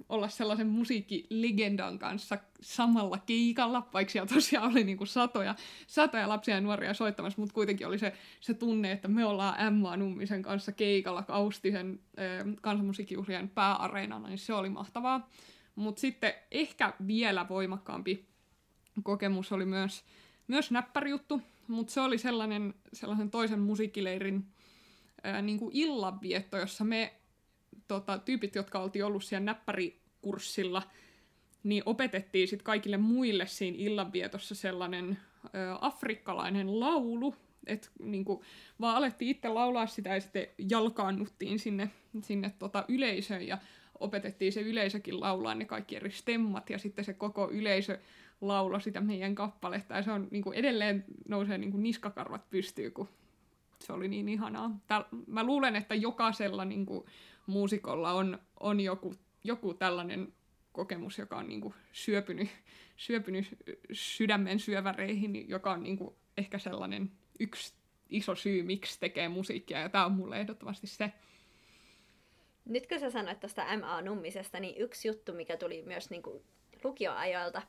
[0.08, 5.54] olla sellaisen musiikkilegendan kanssa samalla keikalla, vaikka siellä tosiaan oli niin kuin satoja,
[5.86, 9.96] satoja lapsia ja nuoria soittamassa, mutta kuitenkin oli se, se tunne, että me ollaan Emma
[9.96, 12.00] Nummisen kanssa keikalla Kaustisen
[12.60, 15.28] kansanmusiikkijuhlien pääareenana, niin se oli mahtavaa.
[15.80, 18.26] Mutta sitten ehkä vielä voimakkaampi
[19.02, 20.04] kokemus oli myös,
[20.48, 24.46] myös näppärijuttu, mutta se oli sellainen, sellaisen toisen musiikkileirin
[25.24, 27.14] ää, niin kuin illanvietto, jossa me
[27.88, 30.82] tota, tyypit, jotka oltiin ollut siellä näppärikurssilla,
[31.62, 35.18] niin opetettiin sitten kaikille muille siinä illanvietossa sellainen
[35.52, 37.34] ää, afrikkalainen laulu,
[37.66, 38.44] että niinku,
[38.80, 41.90] vaan alettiin itse laulaa sitä ja sitten jalkaannuttiin sinne,
[42.22, 43.46] sinne tota, yleisöön.
[43.46, 43.58] Ja
[44.00, 47.98] opetettiin se yleisökin laulaa ne kaikki eri stemmat ja sitten se koko yleisö
[48.40, 52.90] laula sitä meidän kappaletta ja se on niin kuin edelleen nousee niin kuin niskakarvat pystyy,
[52.90, 53.08] kun
[53.78, 54.70] se oli niin ihanaa.
[54.86, 57.04] Tää, mä luulen, että jokaisella niin kuin,
[57.46, 60.32] muusikolla on, on joku, joku tällainen
[60.72, 62.48] kokemus, joka on niin kuin, syöpynyt,
[62.96, 63.56] syöpynyt
[63.92, 67.74] sydämen syöväreihin, joka on niin kuin, ehkä sellainen yksi
[68.08, 71.12] iso syy, miksi tekee musiikkia, ja tämä on mulle ehdottomasti se.
[72.70, 74.02] Nyt kun sä sanoit tuosta M.A.
[74.02, 76.44] Nummisesta, niin yksi juttu, mikä tuli myös niin kuin
[76.84, 77.62] lukioajoilta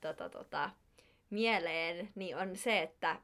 [0.00, 0.70] tota, tota,
[1.30, 3.16] mieleen, niin on se, että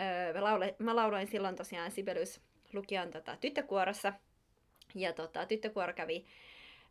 [0.00, 2.40] öö, mä, laule, mä lauloin silloin tosiaan Sibelius
[2.72, 4.12] lukion tota, tyttökuorossa,
[4.94, 6.26] ja tota, tyttökuoro kävi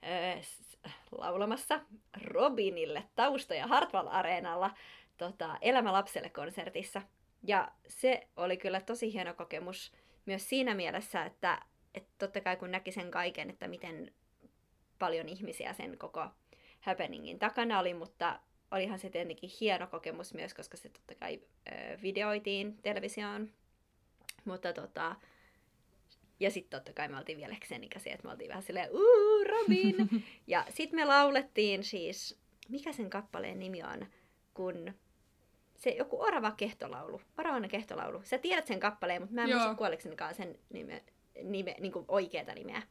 [0.04, 0.42] öö,
[1.12, 1.80] laulamassa
[2.24, 4.72] Robinille taustoja Hartwall-areenalla
[5.18, 7.02] tota, Elämä lapselle konsertissa.
[7.44, 9.94] Ja se oli kyllä tosi hieno kokemus
[10.26, 11.62] myös siinä mielessä, että
[12.18, 14.12] totta kai kun näki sen kaiken, että miten
[15.00, 16.28] paljon ihmisiä sen koko
[16.80, 18.40] happeningin takana oli, mutta
[18.72, 23.50] olihan se tietenkin hieno kokemus myös, koska se totta kai ö, videoitiin televisioon.
[24.46, 25.16] Mutta tota,
[26.40, 29.96] ja sitten totta kai me oltiin vielä senikäisiä, että me oltiin vähän silleen, uuu, Robin!
[30.48, 32.40] ja sitten me laulettiin siis,
[32.70, 34.08] mikä sen kappaleen nimi on,
[34.54, 34.94] kun
[35.78, 38.22] se joku orava kehtolaulu, oravainen kehtolaulu.
[38.24, 41.04] Sä tiedät sen kappaleen, mutta mä en muista kuoleksenikaan sen nime,
[41.44, 42.82] nime, niin kuin oikeata nimeä.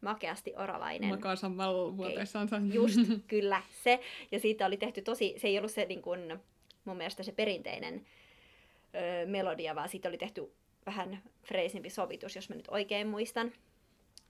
[0.00, 1.10] Makeasti oravainen.
[1.10, 2.60] Makaa samalla vuoteessansa.
[2.72, 2.98] Just,
[3.28, 4.00] kyllä, se.
[4.32, 6.40] Ja siitä oli tehty tosi, se ei ollut se niin kuin,
[6.84, 8.06] mun mielestä se perinteinen
[8.94, 10.52] öö, melodia, vaan siitä oli tehty
[10.86, 13.52] vähän freisimpi sovitus, jos mä nyt oikein muistan.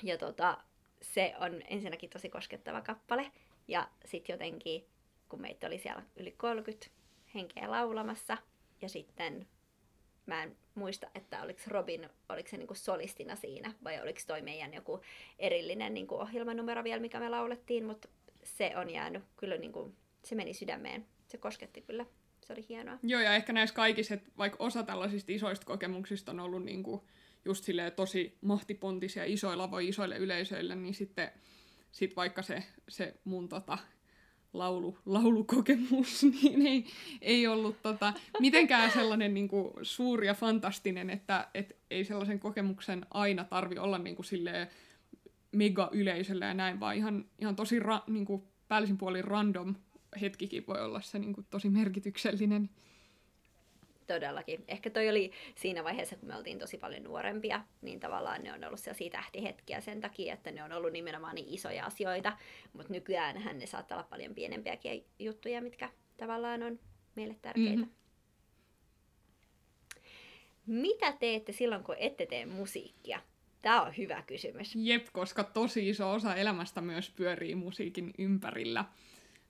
[0.02, 0.58] Ja tota,
[1.02, 3.32] se on ensinnäkin tosi koskettava kappale.
[3.68, 4.86] Ja sitten jotenkin,
[5.28, 6.86] kun meitä oli siellä yli 30
[7.34, 8.38] henkeä laulamassa,
[8.82, 9.46] ja sitten
[10.26, 14.74] mä en muista, että oliko Robin, oliko se niinku solistina siinä, vai oliko toi meidän
[14.74, 15.00] joku
[15.38, 18.08] erillinen niinku ohjelmanumero vielä, mikä me laulettiin, mutta
[18.44, 19.94] se on jäänyt kyllä, niinku,
[20.24, 22.06] se meni sydämeen, se kosketti kyllä
[22.46, 22.98] se oli hienoa.
[23.02, 27.08] Joo, ja ehkä näissä kaikissa, että vaikka osa tällaisista isoista kokemuksista on ollut niinku
[27.44, 27.64] just
[27.96, 31.30] tosi mahtipontisia isoilla voi isoille yleisöille, niin sitten
[31.92, 33.78] sit vaikka se, se mun tota,
[34.52, 36.84] laulu, laulukokemus niin ei,
[37.20, 43.06] ei ollut tota, mitenkään sellainen niin kuin, suuri ja fantastinen, että et ei sellaisen kokemuksen
[43.10, 44.68] aina tarvi olla niin kuin, silleen,
[45.52, 49.74] mega yleisöllä ja näin, vaan ihan, ihan tosi ra, niin kuin, päällisin puolin random
[50.20, 52.70] hetkikin voi olla se niin kuin, tosi merkityksellinen.
[54.12, 54.64] Todellakin.
[54.68, 58.64] Ehkä toi oli siinä vaiheessa, kun me oltiin tosi paljon nuorempia, niin tavallaan ne on
[58.64, 62.36] ollut sellaisia tähtihetkiä sen takia, että ne on ollut nimenomaan niin isoja asioita,
[62.72, 66.78] mutta nykyään ne saattaa olla paljon pienempiäkin juttuja, mitkä tavallaan on
[67.14, 67.76] meille tärkeitä.
[67.76, 67.92] Mm-hmm.
[70.66, 73.20] Mitä teette silloin, kun ette tee musiikkia?
[73.62, 74.72] Tämä on hyvä kysymys.
[74.76, 78.84] Jep, koska tosi iso osa elämästä myös pyörii musiikin ympärillä.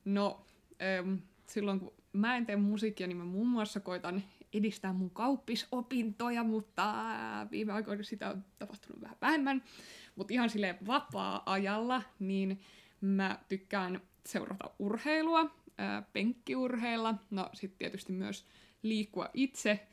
[0.05, 0.45] No,
[0.83, 1.15] ähm,
[1.47, 4.23] silloin kun mä en tee musiikkia, niin mä muun muassa koitan
[4.53, 7.05] edistää mun kauppisopintoja, mutta
[7.51, 9.63] viime aikoina sitä on tapahtunut vähän vähemmän.
[10.17, 12.61] Mutta ihan sille vapaa-ajalla, niin
[13.01, 18.47] mä tykkään seurata urheilua, ää, penkkiurheilla, no sitten tietysti myös
[18.83, 19.87] liikkua itse.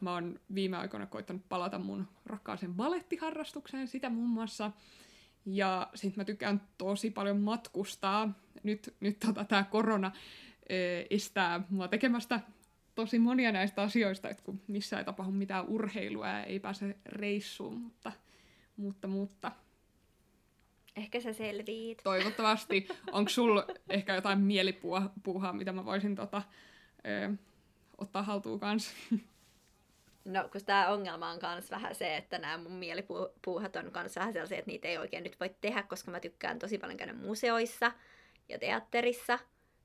[0.00, 4.72] Mä oon viime aikoina koittanut palata mun rakkaaseen balettiharrastukseen, sitä muun muassa.
[5.46, 8.32] Ja sitten mä tykkään tosi paljon matkustaa.
[8.62, 10.12] Nyt, nyt tota, tämä korona
[11.10, 12.40] estää mua tekemästä
[12.98, 17.76] tosi monia näistä asioista, että kun missä ei tapahdu mitään urheilua ja ei pääse reissuun,
[17.76, 18.12] mutta,
[18.76, 19.52] mutta, mutta.
[20.96, 22.00] Ehkä sä selviit.
[22.04, 22.88] Toivottavasti.
[23.12, 26.42] Onko sul ehkä jotain mielipuuhaa, mitä mä voisin tota,
[27.06, 27.32] ö,
[27.98, 28.92] ottaa haltuun kanssa?
[30.24, 34.32] No, kun tämä ongelma on myös vähän se, että nämä mun mielipuuhat on myös vähän
[34.32, 37.92] sellaisia, että niitä ei oikein nyt voi tehdä, koska mä tykkään tosi paljon käydä museoissa
[38.48, 39.38] ja teatterissa,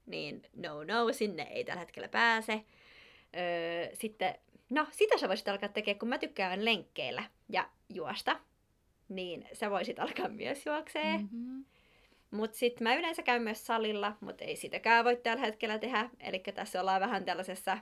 [0.05, 2.63] niin no no, sinne ei tällä hetkellä pääse.
[3.37, 4.35] Öö, sitten,
[4.69, 8.39] no sitä sä voisit alkaa tekemään, kun mä tykkään lenkkeillä ja juosta,
[9.09, 11.17] niin sä voisit alkaa myös juoksee.
[11.17, 11.65] Mm-hmm.
[12.31, 16.09] Mutta sitten mä yleensä käyn myös salilla, mutta ei sitäkään voi tällä hetkellä tehdä.
[16.19, 17.77] Eli tässä ollaan vähän tällaisessa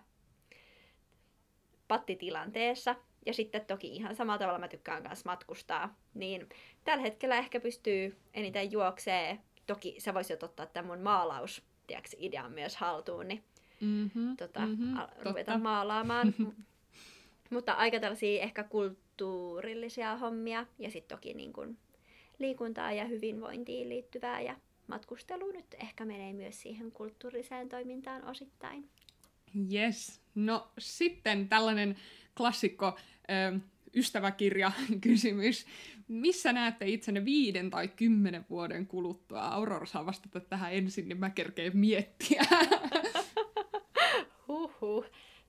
[1.87, 2.95] pattitilanteessa.
[3.25, 5.95] Ja sitten toki ihan samalla tavalla mä tykkään myös matkustaa.
[6.13, 6.49] Niin
[6.83, 9.39] tällä hetkellä ehkä pystyy eniten juoksee.
[9.67, 13.43] Toki sä voisit ottaa tämän mun maalaus tiiäks, idean myös haltuun, niin
[13.81, 16.33] mm-hmm, tota, mm-hmm, a- ruveta maalaamaan.
[17.49, 21.77] Mutta aika tällaisia ehkä kulttuurillisia hommia ja sitten toki niin kun
[22.39, 24.55] liikuntaa ja hyvinvointiin liittyvää ja
[24.87, 28.89] matkustelu nyt ehkä menee myös siihen kulttuuriseen toimintaan osittain.
[29.73, 30.21] Yes.
[30.35, 31.97] No sitten tällainen
[32.37, 32.97] klassikko
[33.29, 33.59] ö,
[33.95, 35.65] ystäväkirja-kysymys.
[36.07, 39.41] Missä näette itsenne viiden tai kymmenen vuoden kuluttua?
[39.41, 42.43] Aurora saa vastata tähän ensin, niin mä kerkeen miettiä.
[44.81, 45.05] Huhhuh.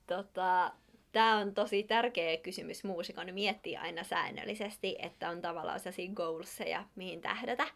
[0.06, 0.72] Tota,
[1.12, 7.20] Tämä on tosi tärkeä kysymys muusikon miettiä aina säännöllisesti, että on tavallaan sellaisia goalseja, mihin
[7.20, 7.66] tähdätä.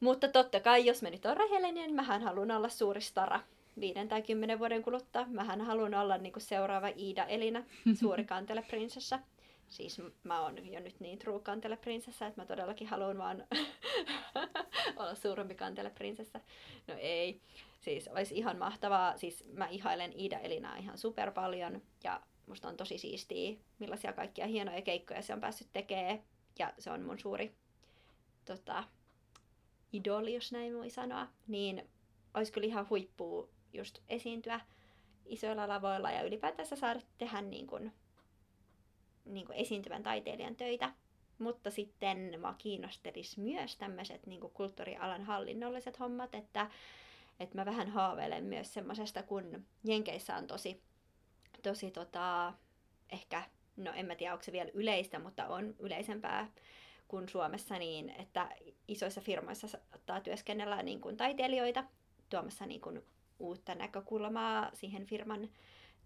[0.00, 3.40] Mutta totta kai, jos mä nyt on rehellinen, niin mähän haluan olla suuri stara
[3.80, 5.26] viiden tai kymmenen vuoden kuluttua.
[5.26, 7.62] Mähän haluan olla niinku seuraava Iida Elina,
[8.00, 9.18] suuri kanteleprinsessa.
[9.68, 13.44] Siis mä oon jo nyt niin true kanteleprinsessa, että mä todellakin haluan vaan
[14.96, 16.40] olla suurempi kanteleprinsessa.
[16.86, 17.40] No ei.
[17.84, 19.16] Siis olisi ihan mahtavaa.
[19.16, 24.46] Siis mä ihailen Iida Elinaa ihan super paljon ja musta on tosi siistiä, millaisia kaikkia
[24.46, 26.22] hienoja keikkoja se on päässyt tekemään.
[26.58, 27.54] Ja se on mun suuri
[28.44, 28.84] tota,
[29.92, 31.26] idoli, jos näin voi sanoa.
[31.46, 31.88] Niin
[32.34, 34.60] olisi kyllä ihan huippua just esiintyä
[35.26, 37.92] isoilla lavoilla ja ylipäätänsä saada tehdä niin kuin,
[39.24, 40.92] niin kuin esiintyvän taiteilijan töitä.
[41.38, 46.70] Mutta sitten mä kiinnostelis myös tämmöiset niin kulttuurialan hallinnolliset hommat, että
[47.40, 50.82] että mä vähän haaveilen myös semmoisesta, kun Jenkeissä on tosi,
[51.62, 52.52] tosi tota,
[53.12, 53.42] ehkä,
[53.76, 56.50] no en mä tiedä onko se vielä yleistä, mutta on yleisempää
[57.08, 58.48] kuin Suomessa niin, että
[58.88, 61.84] isoissa firmoissa saattaa työskennellä niin kuin taiteilijoita
[62.30, 63.02] tuomassa niin kuin
[63.38, 65.48] uutta näkökulmaa siihen firman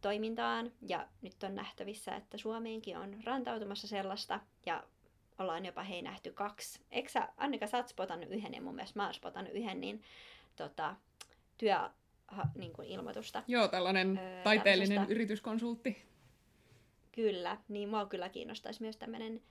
[0.00, 0.72] toimintaan.
[0.88, 4.84] Ja nyt on nähtävissä, että Suomeenkin on rantautumassa sellaista ja
[5.38, 6.80] ollaan jopa hei nähty kaksi.
[6.90, 10.02] Eikö sä, Annika, sä oot spotannut yhden ja mun mielestä mä oon spotannut yhden, niin
[10.56, 10.96] tota,
[11.58, 11.76] työ,
[12.28, 13.42] ha, niin kuin ilmoitusta.
[13.46, 15.12] Joo, tällainen öö, taiteellinen tällaisesta.
[15.12, 16.08] yrityskonsultti.
[17.12, 19.42] Kyllä, niin mua kyllä kiinnostaisi myös tämmöinen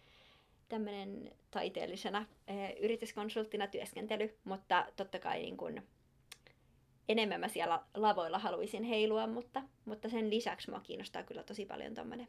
[0.70, 5.88] tämmöinen taiteellisena ö, yrityskonsulttina työskentely, mutta totta kai niin kuin,
[7.10, 11.96] enemmän mä siellä lavoilla haluaisin heilua, mutta, mutta sen lisäksi mua kiinnostaa kyllä tosi paljon
[11.96, 12.28] tuommoinen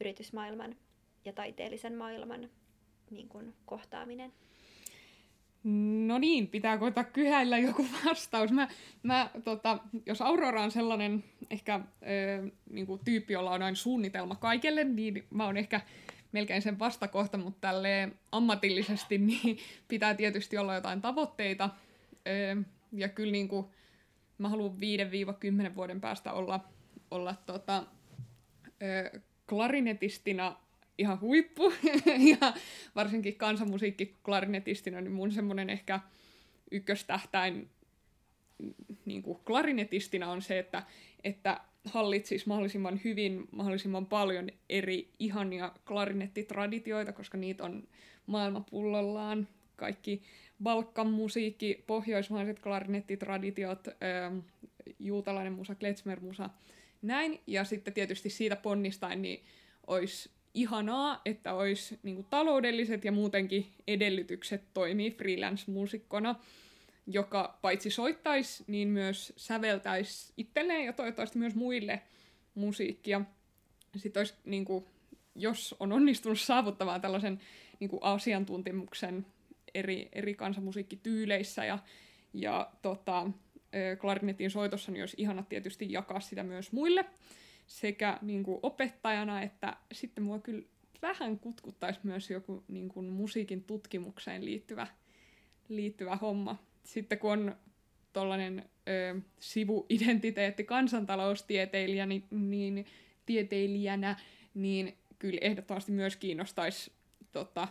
[0.00, 0.76] yritysmaailman
[1.24, 2.50] ja taiteellisen maailman
[3.10, 4.32] niin kuin, kohtaaminen.
[6.06, 8.52] No niin, pitää koittaa kyhäillä joku vastaus.
[8.52, 8.68] Mä,
[9.02, 14.34] mä, tota, jos Aurora on sellainen ehkä ö, niin kuin tyyppi, jolla on aina suunnitelma
[14.34, 15.80] kaikelle, niin mä oon ehkä
[16.32, 19.58] melkein sen vastakohta, mutta tälle ammatillisesti niin
[19.88, 21.70] pitää tietysti olla jotain tavoitteita.
[22.28, 22.62] Ö,
[22.92, 23.66] ja kyllä niin kuin,
[24.38, 24.76] mä haluan
[25.70, 26.60] 5-10 vuoden päästä olla,
[27.10, 27.84] olla tota,
[28.82, 30.56] ö, klarinetistina
[30.98, 31.72] ihan huippu.
[32.40, 32.54] ja
[32.94, 36.00] varsinkin kansanmusiikki klarinetistina, niin mun semmoinen ehkä
[36.70, 37.68] ykköstähtäin
[39.04, 40.82] niin kuin klarinetistina on se, että,
[41.24, 47.88] että hallitsisi mahdollisimman hyvin, mahdollisimman paljon eri ihania klarinettitraditioita, koska niitä on
[48.26, 49.48] maailmapullollaan.
[49.76, 50.22] Kaikki
[50.62, 54.38] Balkan musiikki, pohjoismaiset klarinettitraditiot, ähm,
[54.98, 56.50] juutalainen musa, klezmer-musa,
[57.02, 57.40] näin.
[57.46, 59.44] Ja sitten tietysti siitä ponnistain, niin
[59.86, 66.34] olisi ihanaa, että olisi niin kuin, taloudelliset ja muutenkin edellytykset toimii freelance-muusikkona
[67.06, 72.02] joka paitsi soittaisi, niin myös säveltäisi itselleen ja toivottavasti myös muille
[72.54, 73.20] musiikkia.
[73.96, 74.84] Sitten olisi, niin kuin,
[75.34, 77.40] jos on onnistunut saavuttamaan tällaisen
[77.80, 79.26] niin kuin asiantuntemuksen
[79.74, 81.78] eri, eri kansanmusiikkityyleissä ja,
[82.34, 83.30] ja tota,
[84.00, 87.04] klarinetin soitossa, niin olisi ihana tietysti jakaa sitä myös muille
[87.66, 90.62] sekä niin kuin opettajana, että sitten mua kyllä
[91.02, 94.86] vähän kutkuttaisi myös joku niin kuin musiikin tutkimukseen liittyvä,
[95.68, 96.62] liittyvä homma.
[96.84, 97.56] Sitten kun on
[98.12, 98.64] tuollainen
[99.38, 102.86] sivuidentiteetti kansantaloustieteilijä, niin, niin,
[103.26, 104.16] tieteilijänä,
[104.54, 106.92] niin kyllä ehdottomasti myös kiinnostaisi
[107.32, 107.68] tota,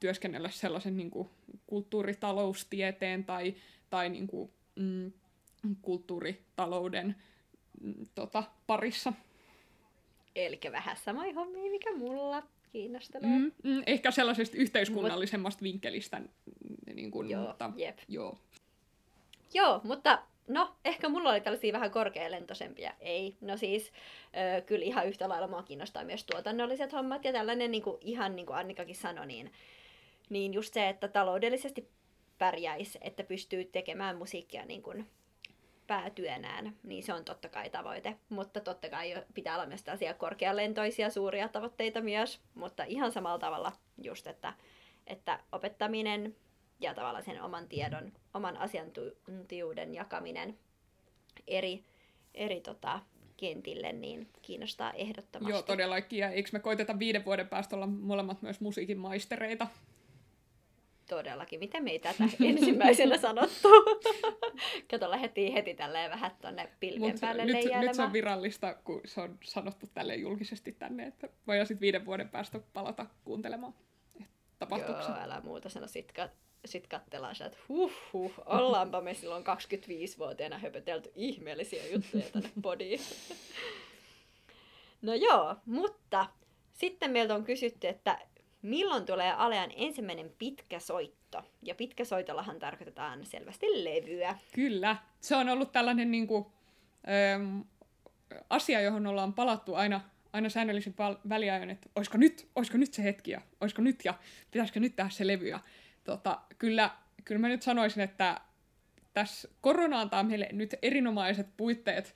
[0.00, 1.28] työskennellä sellaisen niin kuin,
[1.66, 3.54] kulttuuritaloustieteen tai,
[3.90, 5.12] tai niin kuin, mm,
[5.82, 7.16] kulttuuritalouden
[8.14, 9.12] tota, parissa.
[10.36, 13.28] Eli vähän samoin hommia, mikä mulla kiinnostelee.
[13.28, 15.62] Mm, mm, ehkä sellaisesta yhteiskunnallisemmasta Mut...
[15.72, 16.20] vinkkelistä.
[16.94, 17.98] Niin kuin, joo, mutta, jep.
[18.08, 18.38] joo.
[19.54, 22.92] Joo, mutta no, ehkä mulla oli tällaisia vähän korkealentoisempia.
[23.00, 23.92] Ei, no siis
[24.56, 28.36] ö, kyllä ihan yhtä lailla mua kiinnostaa myös tuotannolliset hommat ja tällainen niin kuin, ihan
[28.36, 29.52] niin kuin Annikakin sanoi, niin,
[30.28, 31.88] niin just se, että taloudellisesti
[32.38, 35.06] pärjäisi, että pystyy tekemään musiikkia niin kuin
[35.88, 38.16] päätyönään, niin se on totta kai tavoite.
[38.28, 43.72] Mutta totta kai pitää olla myös tällaisia korkealentoisia suuria tavoitteita myös, mutta ihan samalla tavalla
[44.02, 44.54] just, että,
[45.06, 46.36] että opettaminen
[46.80, 50.58] ja tavallaan sen oman tiedon, oman asiantuntijuuden jakaminen
[51.46, 51.84] eri,
[52.34, 53.00] eri tota,
[53.36, 55.52] kentille, niin kiinnostaa ehdottomasti.
[55.52, 56.18] Joo, todellakin.
[56.18, 59.66] Ja eikö me koiteta viiden vuoden päästä olla molemmat myös musiikin maistereita?
[61.08, 61.60] Todellakin.
[61.60, 63.68] Miten me ei tätä ensimmäisenä sanottu?
[64.90, 69.00] Kato, lähdettiin heti tälleen vähän tuonne pilvien Mut päälle nyt, nyt se on virallista, kun
[69.04, 73.74] se on sanottu tälle julkisesti tänne, että voi sitten viiden vuoden päästä palata kuuntelemaan.
[74.70, 75.86] Joo, älä muuta sano.
[75.86, 76.30] Sitten
[76.64, 83.00] sit katsellaan että huh huh, ollaanpa me silloin 25-vuotiaana höpötelty ihmeellisiä juttuja tänne podiin.
[85.02, 86.26] no joo, mutta
[86.72, 88.18] sitten meiltä on kysytty, että
[88.62, 91.44] milloin tulee Alean ensimmäinen pitkä soitto?
[91.62, 94.38] Ja pitkä soitollahan tarkoitetaan selvästi levyä.
[94.54, 94.96] Kyllä.
[95.20, 96.46] Se on ollut tällainen niin kuin,
[97.34, 97.64] äm,
[98.50, 100.00] asia, johon ollaan palattu aina,
[100.32, 104.14] aina säännöllisen pal- väliajoin, että olisiko nyt, olisiko nyt se hetki ja olisiko nyt ja
[104.50, 105.48] pitäisikö nyt tehdä se levy.
[105.48, 105.60] Ja,
[106.04, 106.90] tota, kyllä,
[107.24, 108.40] kyllä mä nyt sanoisin, että
[109.12, 112.14] tässä korona antaa meille nyt erinomaiset puitteet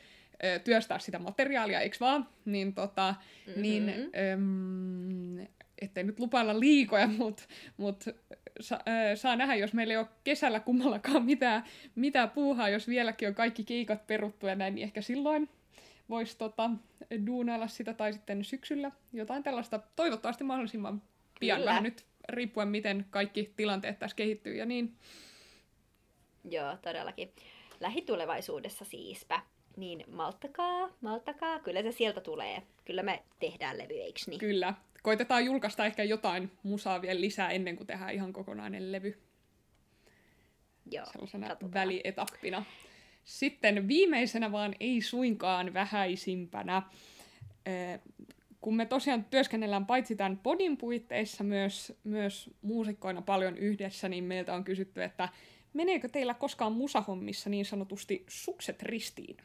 [0.64, 2.28] työstää sitä materiaalia, eikö vaan?
[2.44, 3.14] Niin, tota,
[3.46, 3.62] mm-hmm.
[3.62, 3.88] niin
[4.32, 5.46] äm,
[5.84, 7.42] ettei nyt lupailla liikoja, mutta
[7.76, 8.04] mut,
[8.60, 11.64] sa, äh, saa nähdä, jos meillä ei ole kesällä kummallakaan mitään,
[11.94, 15.48] mitään puuhaa, jos vieläkin on kaikki keikat peruttu ja näin, niin ehkä silloin
[16.08, 16.70] voisi tota,
[17.26, 21.02] duunailla sitä tai sitten syksyllä jotain tällaista, toivottavasti mahdollisimman
[21.40, 21.68] pian, Kyllä.
[21.68, 24.96] vähän nyt riippuen miten kaikki tilanteet tässä kehittyy ja niin.
[26.50, 27.32] Joo, todellakin.
[27.80, 29.42] Lähitulevaisuudessa siispä.
[29.76, 32.62] Niin malttakaa, malttakaa, kyllä se sieltä tulee.
[32.84, 34.40] Kyllä me tehdään levy, eikö niin?
[34.40, 39.22] Kyllä, koitetaan julkaista ehkä jotain musaa vielä lisää ennen kuin tehdään ihan kokonainen levy.
[40.90, 41.74] Joo, Sellaisena katsotaan.
[41.74, 42.64] välietappina.
[43.24, 46.82] Sitten viimeisenä vaan ei suinkaan vähäisimpänä,
[48.60, 54.54] kun me tosiaan työskennellään paitsi tämän podin puitteissa myös, myös muusikkoina paljon yhdessä, niin meiltä
[54.54, 55.28] on kysytty, että
[55.72, 59.36] meneekö teillä koskaan musahommissa niin sanotusti sukset ristiin?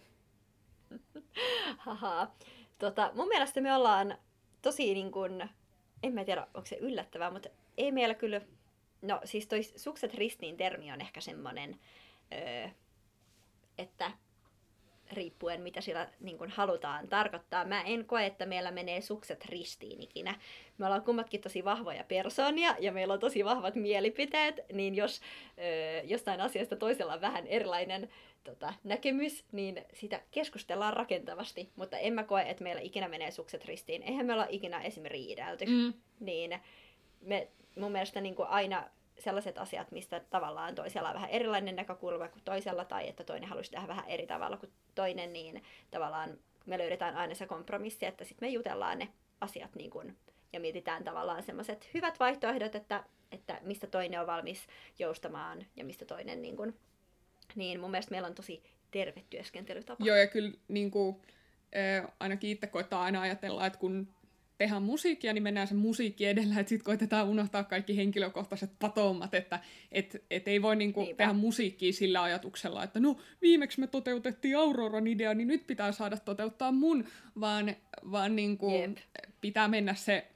[1.77, 2.31] Haha.
[2.77, 4.17] Tota, mun mielestä me ollaan
[4.61, 5.49] tosi niin kuin,
[6.03, 8.41] en mä tiedä, onko se yllättävää, mutta ei meillä kyllä,
[9.01, 11.79] no siis toi sukset ristiin termi on ehkä semmonen,
[12.33, 12.67] öö,
[13.77, 14.11] että
[15.11, 17.65] riippuen mitä sillä niin kuin halutaan tarkoittaa.
[17.65, 20.35] Mä en koe, että meillä menee sukset ristiin ikinä.
[20.77, 26.01] Me ollaan kummatkin tosi vahvoja persoonia ja meillä on tosi vahvat mielipiteet, niin jos ö,
[26.03, 28.09] jostain asiasta toisella on vähän erilainen
[28.47, 33.65] tota, näkemys, niin sitä keskustellaan rakentavasti, mutta en mä koe, että meillä ikinä menee sukset
[33.65, 34.03] ristiin.
[34.03, 35.03] Eihän me olla ikinä esim.
[35.05, 35.65] riidelty.
[35.65, 35.93] Mm.
[36.19, 36.59] Niin
[37.21, 38.89] me, mun mielestä niin kuin aina
[39.19, 43.71] sellaiset asiat, mistä tavallaan toisella on vähän erilainen näkökulma kuin toisella, tai että toinen haluaisi
[43.71, 48.47] tehdä vähän eri tavalla kuin toinen, niin tavallaan me löydetään aina se kompromissi, että sitten
[48.47, 49.07] me jutellaan ne
[49.41, 50.17] asiat niin kuin,
[50.53, 54.67] ja mietitään tavallaan semmoiset hyvät vaihtoehdot, että, että mistä toinen on valmis
[54.99, 56.79] joustamaan ja mistä toinen niin kuin,
[57.55, 60.05] niin mun mielestä meillä on tosi terve työskentelytapa.
[60.05, 61.15] Joo, ja kyllä niin kuin,
[61.75, 64.07] äh, ainakin itse koittaa aina ajatella, että kun
[64.57, 69.59] tehdään musiikkia, niin mennään sen musiikki edellä, että sitten koitetaan unohtaa kaikki henkilökohtaiset patoumat, että
[69.91, 75.07] et, et ei voi niinku tehdä musiikkia sillä ajatuksella, että no viimeksi me toteutettiin Auroran
[75.07, 77.05] idea, niin nyt pitää saada toteuttaa mun,
[77.39, 77.75] vaan,
[78.11, 78.71] vaan niinku
[79.41, 80.27] pitää mennä se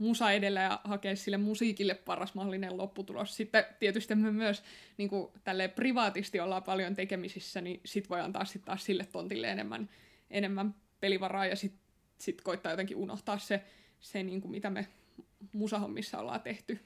[0.00, 3.36] musa edellä ja hakea sille musiikille paras mahdollinen lopputulos.
[3.36, 4.62] Sitten tietysti me myös
[4.96, 5.32] niin kuin,
[5.74, 9.90] privaatisti ollaan paljon tekemisissä, niin sit voi antaa sit taas sille tontille enemmän,
[10.30, 11.80] enemmän pelivaraa ja sitten
[12.18, 13.62] sit koittaa jotenkin unohtaa se,
[14.00, 14.86] se niin kuin mitä me
[15.52, 16.78] musahommissa ollaan tehty.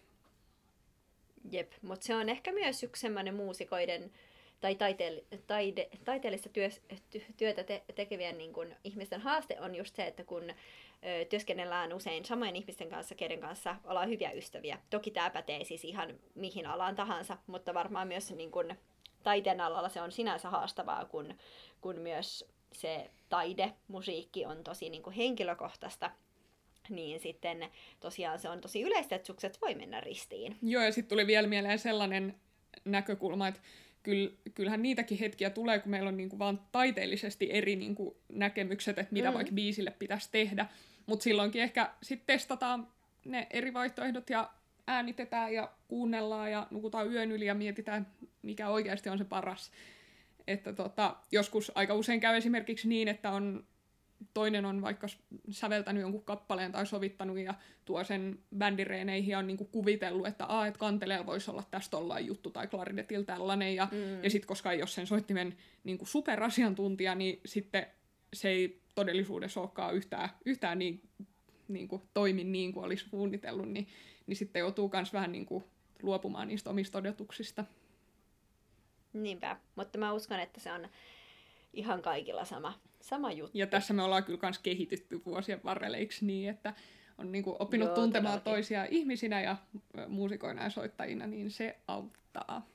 [1.51, 4.11] Jep, mutta se on ehkä myös yksi semmoinen muusikoiden
[4.61, 6.69] tai taiteell, taide, taiteellista työ,
[7.37, 10.53] työtä te, tekevien niin kun, ihmisten haaste on just se, että kun
[11.07, 14.79] ö, työskennellään usein samojen ihmisten kanssa, keiden kanssa ollaan hyviä ystäviä.
[14.91, 18.75] Toki tämä pätee siis ihan mihin alaan tahansa, mutta varmaan myös niin kun,
[19.23, 21.35] taiteen alalla se on sinänsä haastavaa, kun,
[21.81, 26.11] kun myös se taide, musiikki on tosi niin kuin henkilökohtaista,
[26.89, 30.57] niin sitten tosiaan se on tosi yleistä, että sukset voi mennä ristiin.
[30.63, 32.35] Joo, ja sitten tuli vielä mieleen sellainen
[32.85, 33.61] näkökulma, että
[34.55, 39.31] kyllähän niitäkin hetkiä tulee, kun meillä on niinku vaan taiteellisesti eri niinku näkemykset, että mitä
[39.31, 39.35] mm.
[39.35, 40.67] vaikka biisille pitäisi tehdä.
[41.07, 42.89] Mutta silloinkin ehkä sitten testataan
[43.25, 44.51] ne eri vaihtoehdot ja
[44.87, 48.07] äänitetään ja kuunnellaan ja nukutaan yön yli ja mietitään,
[48.43, 49.71] mikä oikeasti on se paras.
[50.47, 53.65] Että tota, joskus aika usein käy esimerkiksi niin, että on
[54.35, 55.07] toinen on vaikka
[55.51, 60.67] säveltänyt jonkun kappaleen tai sovittanut ja tuo sen bändireeneihin ja on niinku kuvitellut, että a,
[60.67, 63.75] et kanteleella voisi olla tästä tollain juttu tai klarinetilla tällainen.
[63.75, 64.25] Ja, mm.
[64.25, 67.87] ja sitten koska ei ole sen soittimen niinku superasiantuntija, niin sitten
[68.35, 71.03] se ei todellisuudessa olekaan yhtään, yhtään niin,
[71.69, 73.89] niin kuin, toimi niin kuin olisi suunnitellut, niin,
[74.27, 75.65] niin sitten joutuu myös vähän niin kuin,
[76.03, 77.65] luopumaan niistä omista odotuksista.
[79.13, 80.89] Niinpä, mutta mä uskon, että se on
[81.73, 83.59] ihan kaikilla sama, sama juttu.
[83.59, 86.75] Ja tässä me ollaan kyllä myös kehitytty vuosien varrella, eikö niin, että
[87.19, 88.53] on niin kuin oppinut Joo, tuntemaan todellakin.
[88.53, 89.57] toisia ihmisinä ja
[90.09, 92.67] muusikoina ja soittajina, niin se auttaa.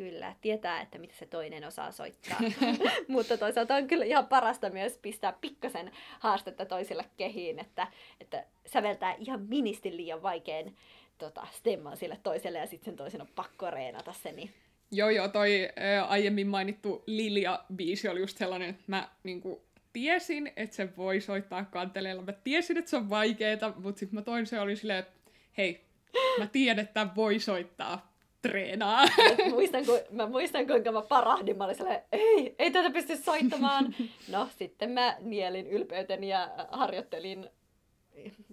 [0.00, 2.38] Kyllä, tietää, että mitä se toinen osaa soittaa.
[3.08, 7.86] Mutta toisaalta on kyllä ihan parasta myös pistää pikkasen haastetta toisille kehiin, että,
[8.20, 10.72] että säveltää ihan ministin liian vaikean
[11.18, 14.32] tota, stemman sille toiselle ja sitten sen toisen on pakko reenata se.
[14.32, 14.50] Niin...
[14.90, 20.76] Joo, joo, toi ää, aiemmin mainittu Lilia-biisi oli just sellainen, että mä niinku, tiesin, että
[20.76, 22.22] se voi soittaa kanteleella.
[22.22, 25.84] Mä tiesin, että se on vaikeeta, mutta sitten mä toin se oli silleen, että hei,
[26.38, 28.09] mä tiedän, että voi soittaa
[28.42, 29.04] treenaa.
[29.44, 31.58] Mä muistan, ku, mä muistan, kuinka mä parahdin.
[31.58, 31.76] Mä olin
[32.12, 33.94] ei, ei tätä pysty soittamaan.
[34.28, 37.50] No, sitten mä nielin ylpeyteni ja harjoittelin,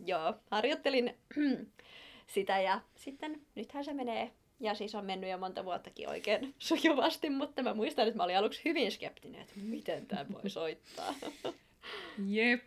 [0.05, 1.17] joo, harjoittelin
[2.33, 4.31] sitä ja sitten nythän se menee.
[4.59, 8.37] Ja siis on mennyt jo monta vuottakin oikein sujuvasti, mutta mä muistan, että mä olin
[8.37, 11.15] aluksi hyvin skeptinen, että miten tämä voi soittaa.
[12.27, 12.63] Jep.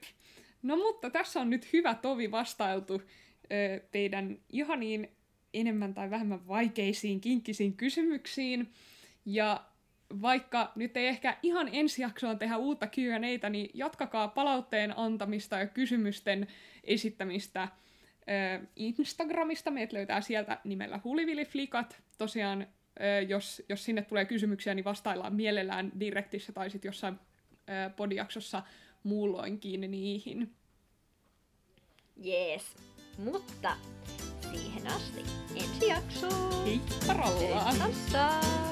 [0.63, 3.03] No mutta tässä on nyt hyvä tovi vastailtu
[3.91, 5.11] teidän ihaniin
[5.55, 8.73] enemmän tai vähemmän vaikeisiin, kinkkisiin kysymyksiin.
[9.25, 9.65] Ja
[10.23, 15.67] vaikka nyt ei ehkä ihan ensi jaksoon tehdä uutta Q&Atä, niin jatkakaa palautteen antamista ja
[15.67, 16.47] kysymysten
[16.85, 17.69] esittämistä
[18.77, 19.71] Instagramista.
[19.71, 22.03] Meitä löytää sieltä nimellä Hulivili-flikat.
[22.19, 22.67] Tosiaan,
[23.29, 27.19] jos, jos sinne tulee kysymyksiä, niin vastaillaan mielellään direktissä tai sitten jossain
[27.97, 28.63] podijaksossa
[29.03, 30.53] muulloinkin niihin.
[32.17, 32.77] Jees.
[33.19, 33.77] Mutta
[34.53, 35.25] siihen asti
[35.57, 36.65] ensi jaksoon.
[36.65, 38.70] Heippa rollaa!